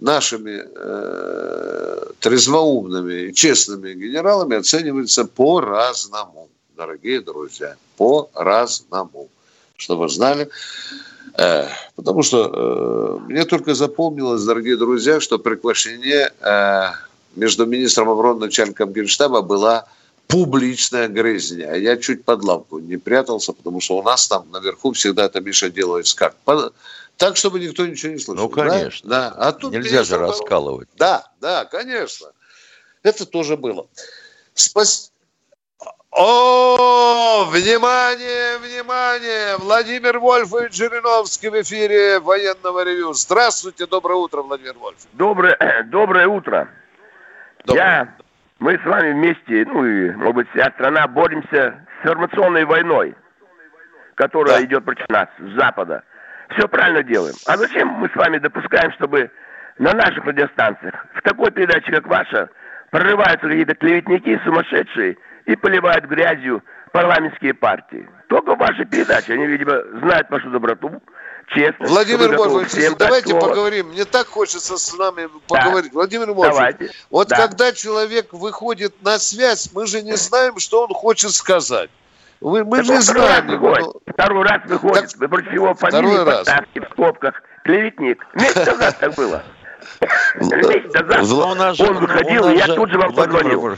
[0.00, 9.28] нашими э, трезвоумными и честными генералами оценивается по-разному, дорогие друзья, по-разному,
[9.76, 10.48] чтобы знали.
[11.38, 15.56] Э, потому что э, мне только запомнилось, дорогие друзья, что при
[16.40, 16.90] э,
[17.34, 19.86] между министром обороны и начальником генштаба была
[20.26, 21.72] публичная грызня.
[21.72, 25.40] А я чуть под лавку не прятался, потому что у нас там наверху всегда это,
[25.40, 26.34] Миша, делается как?
[27.16, 28.44] Так, чтобы никто ничего не слышал.
[28.44, 29.08] Ну, конечно.
[29.08, 29.30] Да?
[29.30, 29.48] Да.
[29.48, 30.88] А тут Нельзя же раскалывать.
[30.96, 32.28] Да, да, конечно.
[33.02, 33.86] Это тоже было.
[34.54, 35.12] Спас...
[36.10, 39.56] О, внимание, внимание!
[39.58, 43.12] Владимир Вольфович Жириновский в эфире военного ревю.
[43.12, 45.08] Здравствуйте, доброе утро, Владимир Вольфович.
[45.12, 46.70] Доброе, доброе утро.
[47.64, 47.84] Доброе.
[47.84, 48.16] Я
[48.58, 53.14] мы с вами вместе, ну и, может быть, вся страна боремся с информационной войной,
[54.14, 54.64] которая да.
[54.64, 56.02] идет против нас, с Запада.
[56.50, 57.34] Все правильно делаем.
[57.46, 59.30] А зачем мы с вами допускаем, чтобы
[59.78, 62.48] на наших радиостанциях, в такой передаче, как ваша,
[62.90, 68.08] прорываются какие-то клеветники сумасшедшие и поливают грязью парламентские партии?
[68.28, 69.34] Только в вашей передаче.
[69.34, 71.02] Они, видимо, знают вашу доброту,
[71.48, 71.86] честно.
[71.86, 73.48] Владимир Вольфович, давайте слово.
[73.48, 73.88] поговорим.
[73.88, 75.92] Мне так хочется с вами поговорить.
[75.92, 75.98] Да.
[75.98, 77.36] Владимир Вольфович, вот да.
[77.36, 81.90] когда человек выходит на связь, мы же не знаем, что он хочет сказать.
[82.40, 83.48] Вы, мы так же знаем.
[83.48, 84.12] Его, но...
[84.12, 85.10] Второй раз выходит.
[85.10, 85.20] Так...
[85.20, 87.42] Вы против его фамилии поставьте в скобках.
[87.64, 88.26] Клеветник.
[88.34, 89.42] Месяц назад так было.
[90.40, 93.76] Месяц назад он выходил, и я тут же вам позвонил.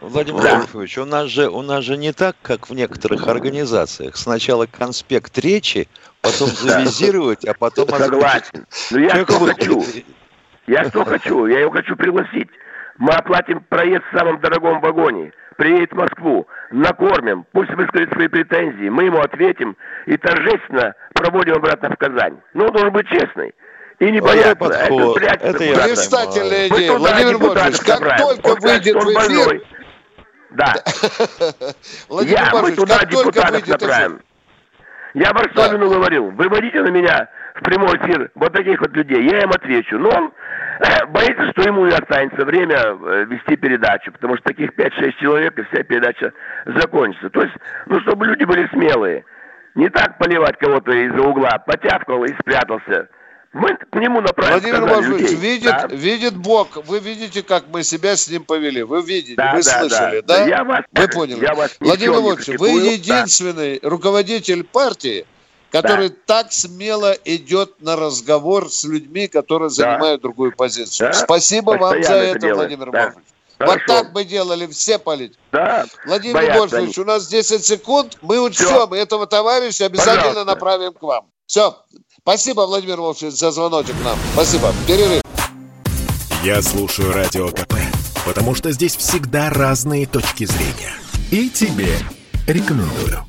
[0.00, 0.58] Владимир да.
[0.58, 4.16] Вольфович, у нас же у нас же не так, как в некоторых организациях.
[4.16, 5.88] Сначала конспект речи,
[6.20, 7.88] потом завизировать, а потом...
[7.88, 8.66] Согласен.
[8.92, 9.84] Но я что хочу?
[10.68, 11.46] Я что хочу?
[11.46, 12.48] Я его хочу пригласить.
[12.98, 15.32] Мы оплатим проезд в самом дорогом вагоне.
[15.56, 21.90] Приедет в Москву, накормим, пусть выскажет свои претензии, мы ему ответим и торжественно проводим обратно
[21.90, 22.38] в Казань.
[22.54, 23.54] Ну, он должен быть честный.
[23.98, 24.64] И не бояться.
[24.64, 26.92] Это, это я Блистательная идея.
[26.92, 29.62] Владимир Борисович, как только выйдет в эфир...
[30.50, 30.74] Да.
[32.22, 34.20] Я, мы туда депутатов направим.
[35.14, 35.96] Я Барсовину да.
[35.96, 39.98] говорил, выводите на меня в прямой эфир вот таких вот людей, я им отвечу.
[39.98, 40.32] Но он
[41.08, 45.62] боится, что ему и останется время э, вести передачу, потому что таких 5-6 человек, и
[45.64, 46.32] вся передача
[46.66, 47.30] закончится.
[47.30, 47.54] То есть,
[47.86, 49.24] ну, чтобы люди были смелые.
[49.74, 53.08] Не так поливать кого-то из-за угла, потявкал и спрятался.
[53.52, 54.60] Мы к нему направим.
[54.60, 55.86] Владимир Владимирович, видит, да?
[55.90, 56.84] видит Бог.
[56.86, 58.82] Вы видите, как мы себя с ним повели.
[58.82, 60.38] Вы видите, да, вы да, слышали, да?
[60.38, 60.46] да?
[60.46, 61.40] Я вас, вы поняли.
[61.40, 63.88] Я вас Владимир Владимирович, вы единственный да.
[63.88, 65.26] руководитель партии,
[65.70, 66.14] который да.
[66.26, 69.74] так смело идет на разговор с людьми, которые да.
[69.74, 71.12] занимают другую позицию.
[71.12, 71.18] Да.
[71.18, 73.00] Спасибо Постоянно вам за это, это Владимир да.
[73.00, 73.24] Владимирович.
[73.58, 73.72] Хорошо.
[73.72, 75.38] Вот так мы делали все политики.
[75.50, 75.84] Да.
[76.06, 78.16] Владимир Вольфович, у нас 10 секунд.
[78.22, 78.94] Мы учтем все.
[78.94, 80.44] этого товарища обязательно Пожалуйста.
[80.44, 81.26] направим к вам.
[81.46, 81.76] Все.
[82.20, 84.16] Спасибо, Владимир Вольфович, за звоночек нам.
[84.34, 84.72] Спасибо.
[84.86, 85.22] Перерыв.
[86.44, 87.74] Я слушаю Радио КП,
[88.24, 90.94] потому что здесь всегда разные точки зрения.
[91.32, 91.96] И тебе
[92.46, 93.28] рекомендую.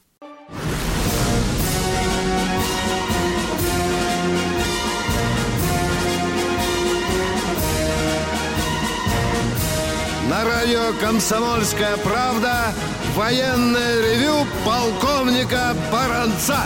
[10.49, 12.73] Радио «Комсомольская правда»
[13.15, 16.57] военное ревю полковника Баранца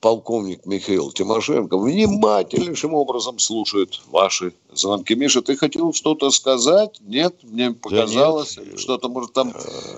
[0.00, 5.16] полковник Михаил Тимошенко внимательнейшим образом слушает ваши звонки.
[5.16, 7.00] Миша, ты хотел что-то сказать?
[7.00, 8.54] Нет, мне показалось.
[8.54, 9.52] Да Что-то, может, там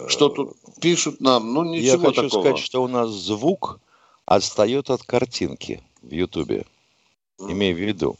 [0.09, 1.53] что-то пишут нам.
[1.53, 2.41] Ну, ничего Я хочу такого.
[2.41, 3.81] сказать, что у нас звук
[4.25, 6.65] отстает от картинки в Ютубе.
[7.39, 8.17] Имею в виду.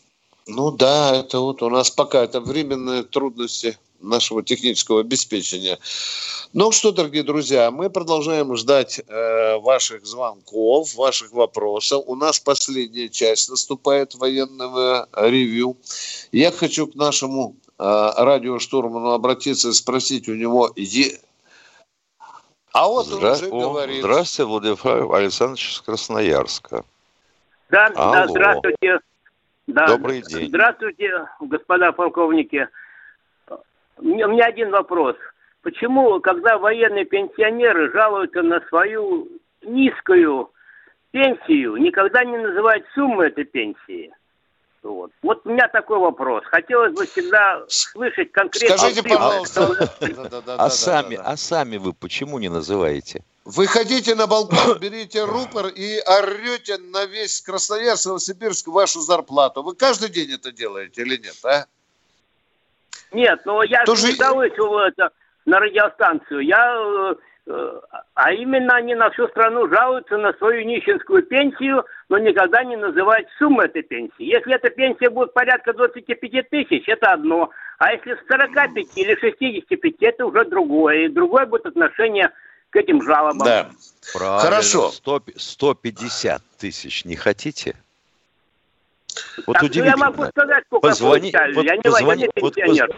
[0.47, 5.79] Ну да, это вот у нас пока это временные трудности нашего технического обеспечения.
[6.53, 12.03] Ну что, дорогие друзья, мы продолжаем ждать э, ваших звонков, ваших вопросов.
[12.07, 15.77] У нас последняя часть наступает военного ревью.
[16.33, 20.73] Я хочу к нашему э, радиоштурману обратиться и спросить у него...
[20.77, 21.19] Е...
[22.73, 23.29] А вот Здра...
[23.29, 24.01] он уже О, говорит...
[24.01, 26.85] Здравствуйте, Владимир Александрович из Красноярска.
[27.71, 28.99] Да, да здравствуйте.
[29.67, 30.49] Да, Добрый день.
[30.49, 32.69] Здравствуйте, господа полковники.
[34.01, 35.17] У меня один вопрос–
[35.63, 39.29] Почему, когда военные пенсионеры жалуются на свою
[39.63, 40.51] низкую
[41.11, 44.11] пенсию, никогда не называют сумму этой пенсии?
[44.83, 45.11] Вот.
[45.21, 46.43] вот у меня такой вопрос.
[46.47, 48.79] Хотелось бы всегда слышать конкретно.
[48.79, 49.91] Скажите, пожалуйста.
[50.57, 53.23] А сами, а сами вы почему не называете?
[53.45, 59.63] Вы ходите на балкон, берите рупор и орете на весь Красноярск, Новосибирск вашу зарплату.
[59.63, 61.67] Вы каждый день это делаете или нет, а?
[63.13, 64.09] Нет, но я Тоже...
[64.09, 65.11] не жалуюсь это,
[65.47, 66.41] на радиостанцию.
[66.41, 67.15] Я, э,
[67.47, 67.81] э,
[68.15, 73.29] а именно они на всю страну жалуются на свою нищенскую пенсию, но никогда не называют
[73.39, 74.25] сумму этой пенсии.
[74.25, 77.51] Если эта пенсия будет порядка 25 тысяч, это одно.
[77.79, 81.07] А если 45 или 65, это уже другое.
[81.07, 82.31] И другое будет отношение
[82.71, 83.47] к этим жалобам.
[83.47, 83.71] Да.
[84.13, 84.41] Правильно.
[84.41, 84.91] Хорошо.
[84.91, 87.75] 100, 150 тысяч не хотите?
[89.47, 89.97] Вот так, удивительно.
[89.97, 92.97] Ну я могу сказать, сколько позвони, вот, я не позвони, вот, пенсионер.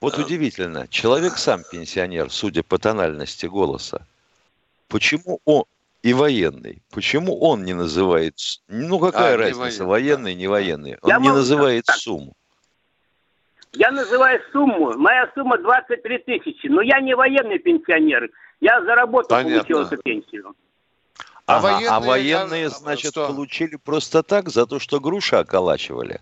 [0.00, 4.06] Вот удивительно, человек сам пенсионер, судя по тональности голоса.
[4.88, 5.64] Почему он
[6.02, 6.82] и военный?
[6.92, 8.34] Почему он не называет...
[8.68, 10.98] Ну, какая а, разница, военный, военный, не военный?
[11.02, 11.96] Он Я не называет так.
[11.96, 12.34] сумму.
[13.72, 14.96] Я называю сумму.
[14.96, 16.66] Моя сумма 23 тысячи.
[16.68, 18.30] Но я не военный пенсионер.
[18.60, 19.58] Я заработал, Понятно.
[19.58, 20.54] получил эту пенсию.
[21.46, 23.28] А, ага, военные, а военные, значит, что?
[23.28, 26.20] получили просто так, за то, что груши околачивали?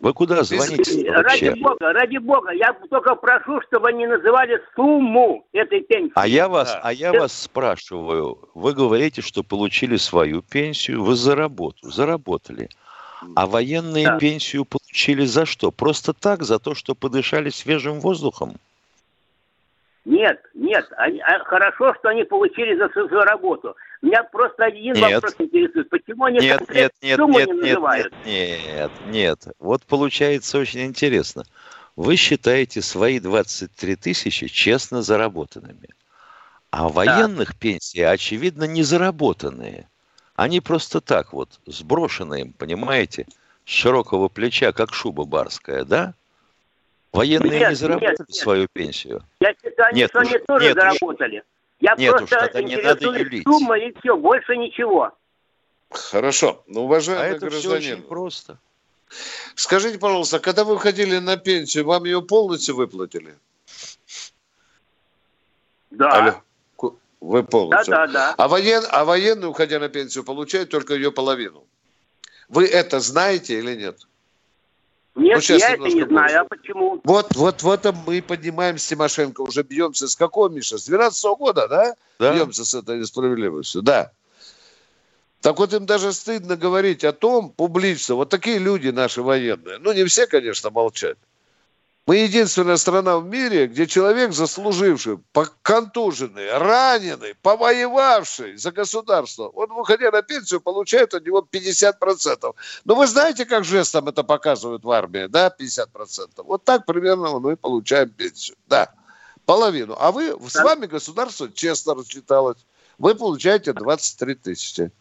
[0.00, 5.80] Вы куда звоните Ради бога, ради бога, я только прошу, чтобы они называли сумму этой
[5.80, 6.12] пенсии.
[6.14, 6.80] А я вас, да.
[6.82, 7.20] а я Это...
[7.20, 12.68] вас спрашиваю, вы говорите, что получили свою пенсию, вы за работу, заработали.
[13.34, 14.18] А военные да.
[14.18, 15.70] пенсию получили за что?
[15.70, 18.56] Просто так, за то, что подышали свежим воздухом?
[20.04, 23.74] Нет, нет, они, а, хорошо, что они получили за свою работу.
[24.06, 25.14] Меня просто один нет.
[25.14, 25.90] вопрос интересует.
[25.90, 28.14] Почему они нет, нет, нет, сумму нет, не называют?
[28.24, 29.48] Нет, нет, нет.
[29.58, 31.44] Вот получается очень интересно.
[31.96, 35.88] Вы считаете свои 23 тысячи честно заработанными.
[36.70, 37.56] А военных да.
[37.58, 39.88] пенсии, очевидно, не заработанные.
[40.36, 43.26] Они просто так вот, сброшенные им, понимаете,
[43.64, 46.14] с широкого плеча, как шуба барская, да?
[47.12, 49.22] Военные нет, не заработали нет, свою пенсию?
[49.40, 51.38] Я считаю, нет, что они тоже нет заработали.
[51.38, 51.44] Уж.
[51.80, 53.44] Я Нет просто уж, тогда не надо юлить.
[53.44, 55.12] сумма и все, больше ничего.
[55.90, 56.62] Хорошо.
[56.66, 57.80] Ну, уважаемый а это гражданин.
[57.80, 58.58] Все очень просто.
[59.54, 63.36] Скажите, пожалуйста, когда вы уходили на пенсию, вам ее полностью выплатили?
[65.90, 66.10] Да.
[66.10, 66.42] Алло.
[67.20, 67.94] Вы полностью.
[67.94, 68.34] Да, да, да.
[68.36, 71.64] А, воен, а военный, уходя на пенсию, получает только ее половину.
[72.48, 74.06] Вы это знаете или нет?
[75.16, 76.42] Нет, ну, я это не знаю.
[76.42, 77.00] А почему?
[77.02, 79.40] Вот, вот в этом мы поднимаем с Тимошенко.
[79.40, 80.76] Уже бьемся с какого, Миша?
[80.76, 81.96] С 12 -го года, да?
[82.18, 82.34] да?
[82.34, 84.12] Бьемся с этой несправедливостью, да.
[85.40, 88.16] Так вот им даже стыдно говорить о том публично.
[88.16, 89.78] Вот такие люди наши военные.
[89.78, 91.16] Ну, не все, конечно, молчат.
[92.06, 95.18] Мы единственная страна в мире, где человек, заслуживший,
[95.62, 102.54] контуженный, раненый, повоевавший за государство, он, выходя на пенсию, получает от него 50%.
[102.84, 106.44] Но вы знаете, как жестом это показывают в армии, да, 50%?
[106.44, 108.94] Вот так примерно мы получаем пенсию, да,
[109.44, 109.96] половину.
[109.98, 112.58] А вы, с вами государство честно рассчиталось.
[112.98, 114.92] Вы получаете 23 тысячи.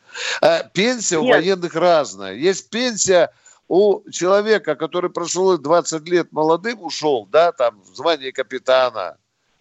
[0.41, 1.23] А пенсия Нет.
[1.23, 2.33] у военных разная.
[2.33, 3.31] Есть пенсия
[3.67, 9.17] у человека, который прошел 20 лет молодым, ушел, да, там, в звании капитана,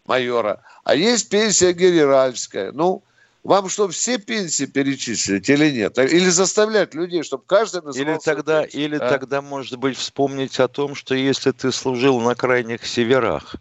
[0.06, 2.72] майора, а есть пенсия генеральская.
[2.72, 3.02] Ну,
[3.42, 5.98] вам что, все пенсии перечислить или нет?
[5.98, 9.08] Или заставлять людей, чтобы каждый Или тогда, пенсию, или а?
[9.08, 13.56] тогда, может быть, вспомнить о том, что если ты служил на крайних северах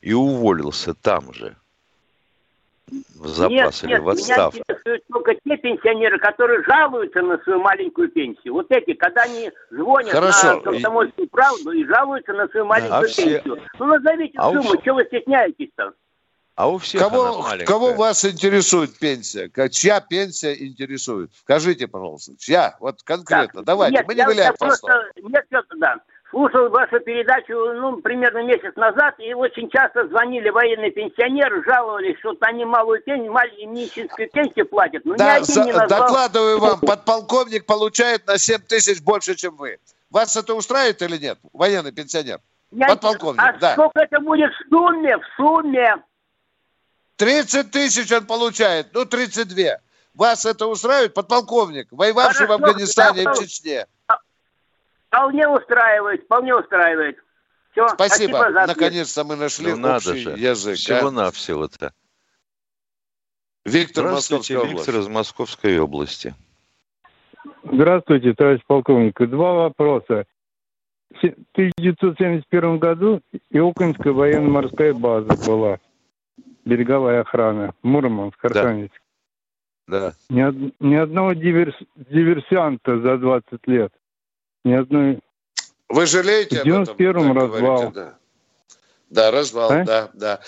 [0.00, 1.56] и уволился там же,
[3.16, 4.56] в запас нет, или нет, в отставку.
[4.56, 8.54] Меня интересуют только те пенсионеры, которые жалуются на свою маленькую пенсию.
[8.54, 10.54] Вот эти, когда они звонят Хорошо.
[10.54, 13.40] на комсомольскую правду и жалуются на свою маленькую а пенсию.
[13.40, 13.66] Все...
[13.78, 14.84] Ну назовите а сумму, уж...
[14.84, 15.92] чего вы стесняетесь-то?
[16.54, 19.50] А у всех кого, кого вас интересует пенсия?
[19.70, 21.30] Чья пенсия интересует?
[21.34, 22.76] Скажите, пожалуйста, чья?
[22.78, 23.60] Вот конкретно.
[23.60, 25.10] Так, Давайте, нет, мы не виляем просто...
[25.16, 25.96] Нет, да.
[26.32, 32.34] Слушал вашу передачу, ну, примерно месяц назад, и очень часто звонили военные пенсионеры, жаловались, что
[32.40, 33.30] они малую пенсию,
[33.70, 35.04] нищенскую пенсию платят.
[35.04, 35.88] Но да, за, не назвал...
[35.88, 39.76] докладываю вам, подполковник получает на 7 тысяч больше, чем вы.
[40.10, 42.40] Вас это устраивает или нет, военный пенсионер?
[42.70, 42.86] Я...
[42.86, 43.72] Подполковник, а да.
[43.74, 45.18] сколько это будет в сумме?
[45.18, 45.96] В сумме?
[47.16, 49.80] 30 тысяч он получает, ну 32.
[50.14, 53.86] Вас это устраивает, подполковник, воевавший Хорошо, в Афганистане да, и в Чечне?
[55.12, 57.18] Вполне устраивает, вполне устраивает.
[57.72, 58.38] Все, спасибо.
[58.38, 60.30] спасибо Наконец-то мы нашли ну, общий надо же.
[60.30, 60.76] язык.
[60.76, 61.92] Всего-навсего-то.
[63.66, 64.74] Виктор, Московская область.
[64.78, 66.34] Виктор из Московской области.
[67.62, 69.20] Здравствуйте, товарищ полковник.
[69.28, 70.24] Два вопроса.
[71.10, 75.78] В 1971 году Иокинская военно-морская база была,
[76.64, 78.98] береговая охрана, Мурманск, Архангельск.
[79.86, 80.00] Да.
[80.00, 80.14] да.
[80.30, 83.92] Ни, ни одного диверс, диверсианта за 20 лет.
[84.64, 85.20] Ни одной...
[85.88, 87.60] Вы жалеете В 91-м развал.
[87.60, 88.18] Говорите, да.
[89.10, 89.84] да, развал, а?
[89.84, 90.40] да, да.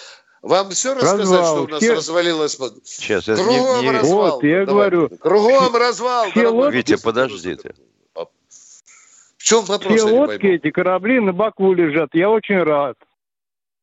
[0.42, 1.44] Вам все рассказать, развал.
[1.44, 1.94] что у нас все...
[1.94, 2.58] развалилось?
[2.84, 3.90] Сейчас, я Кругом не, не...
[3.90, 4.30] развал.
[4.32, 4.90] Вот, я Давай.
[4.90, 5.18] говорю.
[5.18, 6.30] Кругом развал.
[6.30, 6.76] Все лодки...
[6.76, 7.74] Витя, подождите.
[8.14, 9.94] В чем вопрос?
[9.94, 12.10] Все лодки, эти корабли на боку лежат.
[12.14, 12.96] Я очень рад.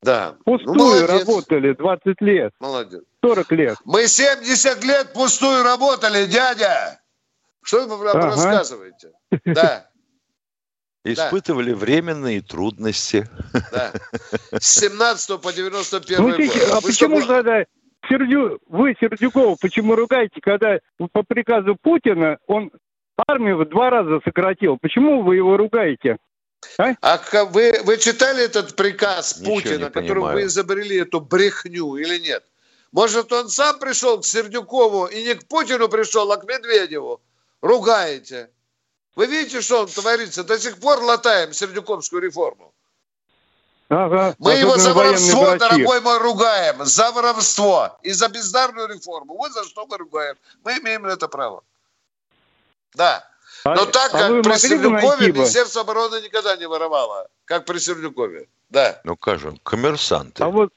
[0.02, 0.36] Да.
[0.46, 2.54] Пустую ну, работали 20 лет.
[2.60, 3.04] Молодец.
[3.24, 3.78] 40 лет.
[3.86, 7.00] Мы 70 лет пустую работали, дядя.
[7.62, 8.22] Что вы ага.
[8.22, 9.12] рассказываете?
[9.46, 9.91] Да.
[11.04, 11.78] Испытывали да.
[11.78, 13.28] временные трудности.
[13.72, 13.92] Да.
[14.60, 16.40] С 17 по 91 ну, год.
[16.72, 17.28] А вы почему что...
[17.28, 17.66] тогда
[18.08, 18.60] Сердю...
[18.68, 20.80] вы, Сердюков, почему ругаете, когда
[21.12, 22.72] по приказу Путина он
[23.28, 24.78] армию в два раза сократил?
[24.78, 26.18] Почему вы его ругаете?
[26.78, 32.20] А, а вы, вы читали этот приказ Ничего Путина, которым вы изобрели эту брехню или
[32.20, 32.44] нет?
[32.92, 37.22] Может, он сам пришел к Сердюкову и не к Путину пришел, а к Медведеву?
[37.62, 38.50] Ругаете.
[39.16, 40.44] Вы видите, что он творится?
[40.44, 42.74] До сих пор латаем Сердюковскую реформу.
[43.90, 46.86] Ага, Мы его за воровство, дорогой мой, ругаем.
[46.86, 49.36] За воровство и за бездарную реформу.
[49.36, 50.38] Вот за что мы ругаем.
[50.64, 51.64] Мы имеем это право.
[52.96, 53.28] Да.
[53.66, 57.28] А, Но так, а как при Сердюкове, Министерство обороны никогда не воровало.
[57.44, 58.48] Как при Сердюкове.
[58.70, 59.02] Да.
[59.04, 60.42] Ну, скажем, коммерсанты.
[60.42, 60.72] А вот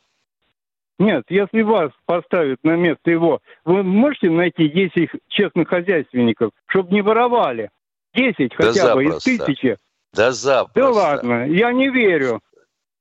[0.99, 7.03] нет, если вас поставят на место его, вы можете найти 10 честных хозяйственников, чтобы не
[7.03, 7.71] воровали?
[8.15, 9.31] Десять хотя да бы запросто.
[9.31, 9.79] из тысячи.
[10.13, 10.81] Да запросто.
[10.81, 12.41] Да ладно, я не верю.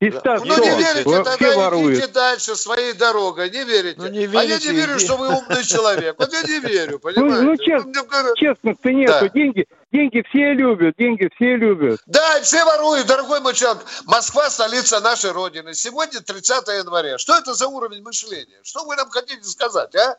[0.03, 1.97] Из 100 ну, не верите, тогда воруют.
[1.97, 3.95] идите дальше своей дорогой, не верите.
[3.97, 6.15] Ну, не верите а я не верю, что вы умный человек.
[6.19, 7.41] Вот я не верю, понимаете?
[7.41, 9.13] Ну, ну честно, честно-то нету.
[9.21, 9.29] Да.
[9.29, 12.01] Деньги, деньги все любят, деньги все любят.
[12.05, 13.85] Да, все воруют, дорогой мой человек.
[14.03, 15.73] Москва– столица нашей Родины.
[15.73, 17.17] Сегодня 30 января.
[17.17, 18.59] Что это за уровень мышления?
[18.63, 20.17] Что вы нам хотите сказать, а?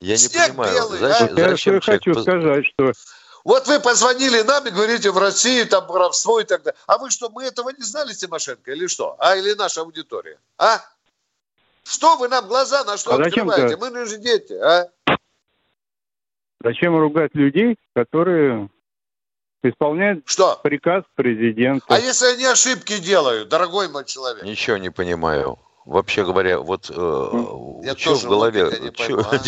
[0.00, 0.72] Я Снег не понимаю.
[0.72, 1.50] Белый, зачем, а?
[1.50, 2.92] зачем я хочу сказать, что
[3.46, 6.76] вот вы позвонили нам и говорите, в России там воровство и так далее.
[6.88, 9.14] А вы что, мы этого не знали, Тимошенко, или что?
[9.20, 10.40] А, или наша аудитория?
[10.58, 10.80] А?
[11.84, 13.76] Что вы нам глаза на что а открываете?
[13.76, 14.90] Мы же дети, а?
[16.60, 18.68] Зачем ругать людей, которые
[19.62, 20.58] исполняют что?
[20.64, 21.86] приказ президента?
[21.86, 24.42] А если они ошибки делают, дорогой мой человек?
[24.42, 25.56] Ничего не понимаю.
[25.86, 28.68] Вообще говоря, вот э, Я что в голове?
[28.80, 29.40] Не а?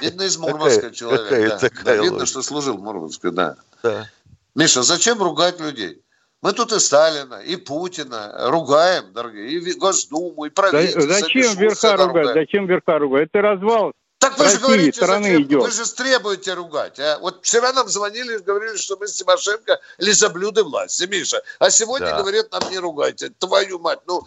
[0.00, 1.24] Видно, из Мурманска человек.
[1.24, 1.58] Какая да.
[1.58, 3.56] Такая да, видно, что служил в Мурманске, да.
[3.82, 4.08] да.
[4.54, 6.00] Миша, зачем ругать людей?
[6.42, 11.02] Мы тут и Сталина, и Путина ругаем, дорогие, и Госдуму, и правительство.
[11.02, 12.34] Зачем верха ругать?
[12.34, 13.28] Зачем верха ругать?
[13.28, 15.42] Это развал так вы России, же говорите, зачем?
[15.42, 15.62] Идет.
[15.62, 16.98] вы же требуете ругать.
[16.98, 17.18] А?
[17.18, 21.42] Вот вчера нам звонили и говорили, что мы с Тимошенко лизоблюды власти, Миша.
[21.58, 22.18] А сегодня да.
[22.18, 23.30] говорят, нам не ругайте.
[23.38, 24.26] Твою мать, ну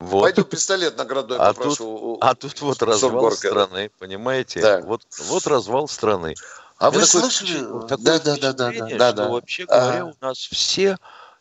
[0.00, 0.22] вот.
[0.22, 1.76] Пойду пистолет наградной а попрошу.
[1.76, 3.48] Тут, а тут вот развал Сургорка.
[3.48, 4.60] страны, понимаете?
[4.60, 4.80] Да.
[4.80, 6.34] Вот, вот развал страны.
[6.78, 7.86] А вы такое, слышали?
[7.88, 9.28] Такое да, да, да, да, да, да, да.
[9.28, 10.96] вообще говоря, у нас все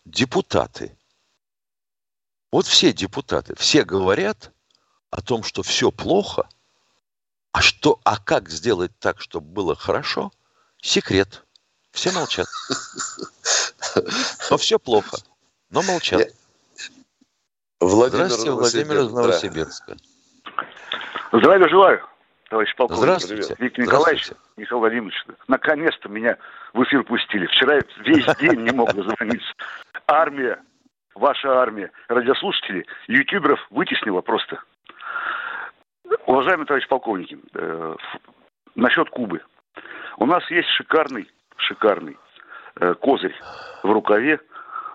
[0.06, 0.98] депутаты,
[2.52, 4.52] вот все депутаты, все говорят
[5.12, 6.50] о том, что все плохо,
[7.52, 10.32] а что, а как сделать так, чтобы было хорошо?
[10.82, 11.44] Секрет.
[11.92, 12.48] Все молчат.
[14.50, 15.18] Но все плохо,
[15.70, 16.32] но молчат.
[17.80, 19.96] Владимир Здравствуйте, Владимир из Новосибирска.
[21.32, 22.02] Здравия желаю,
[22.50, 23.04] товарищ полковник.
[23.04, 23.56] Здравствуйте.
[23.60, 24.52] Виктор Николаевич, Здравствуйте.
[24.58, 26.38] Михаил Владимирович, наконец-то меня
[26.74, 27.46] в эфир пустили.
[27.46, 29.54] Вчера весь день не мог дозвониться.
[30.08, 30.60] Армия,
[31.14, 34.60] ваша армия, радиослушатели, ютуберов вытеснила просто.
[36.26, 37.96] Уважаемый товарищ полковник, э,
[38.74, 39.42] насчет Кубы.
[40.18, 42.18] У нас есть шикарный, шикарный
[42.80, 43.36] э, козырь
[43.84, 44.40] в рукаве.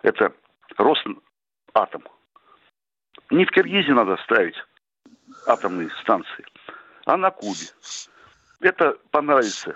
[0.02, 0.32] Это
[0.78, 2.08] Росатом.
[3.32, 4.54] Не в Киргизии надо ставить.
[5.46, 6.44] атомной станции,
[7.06, 7.66] а на Кубе.
[8.60, 9.74] Это понравится.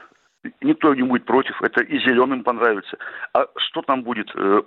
[0.60, 1.60] Никто не будет против.
[1.62, 2.98] Это и зеленым понравится.
[3.32, 4.62] А что там будет э,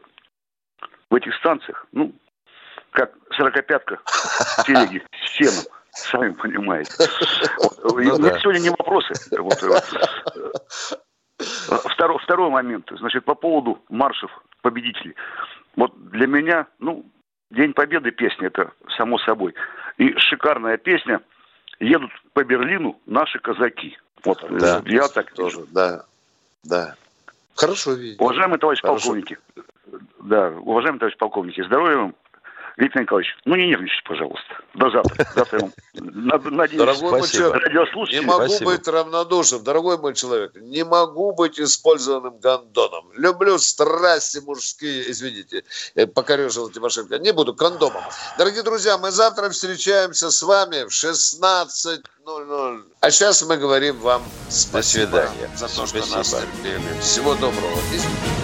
[1.10, 1.86] в этих станциях?
[1.94, 2.14] Ну,
[2.92, 5.66] как сорокопятка в телеге с сеном.
[5.92, 6.92] Сами понимаете.
[7.84, 7.96] Вот.
[7.96, 8.40] Ну, да.
[8.40, 9.14] сегодня не вопросы.
[9.38, 9.64] Вот.
[11.40, 12.92] Э, второй, второй момент.
[12.98, 14.32] Значит, по поводу маршев
[14.62, 15.16] победителей.
[15.76, 17.06] Вот для меня, ну,
[17.52, 19.56] День Победы песня, это само собой.
[19.98, 21.22] И шикарная песня
[21.80, 23.98] «Едут по Берлину наши казаки».
[24.24, 25.68] Вот да, я так тоже, вижу.
[25.72, 26.04] Да,
[26.64, 26.96] да.
[27.56, 28.24] Хорошо видите.
[28.24, 29.00] Уважаемые товарищи Хорошо.
[29.00, 29.38] полковники,
[30.22, 32.16] да, уважаемые товарищи полковники, здоровья вам,
[32.80, 34.56] Виктор Николаевич, ну не нервничайте, пожалуйста.
[34.74, 35.28] До завтра.
[35.36, 37.74] Завтра я вам надеюсь, Дорогой мой человек,
[38.14, 38.72] не могу Спасибо.
[38.72, 39.64] быть равнодушным.
[39.66, 43.12] Дорогой мой человек, не могу быть использованным гондоном.
[43.16, 45.66] Люблю страсти мужские, извините,
[46.16, 47.20] покорежил Тимошенко.
[47.20, 48.04] Не буду кондомом.
[48.38, 52.84] Дорогие друзья, мы завтра встречаемся с вами в 16.00.
[53.02, 55.50] А сейчас мы говорим вам спасибо До свидания.
[55.58, 56.18] за то, что Спасибо.
[56.18, 57.00] нас терпели.
[57.02, 57.78] Всего доброго.
[57.92, 58.39] Извините.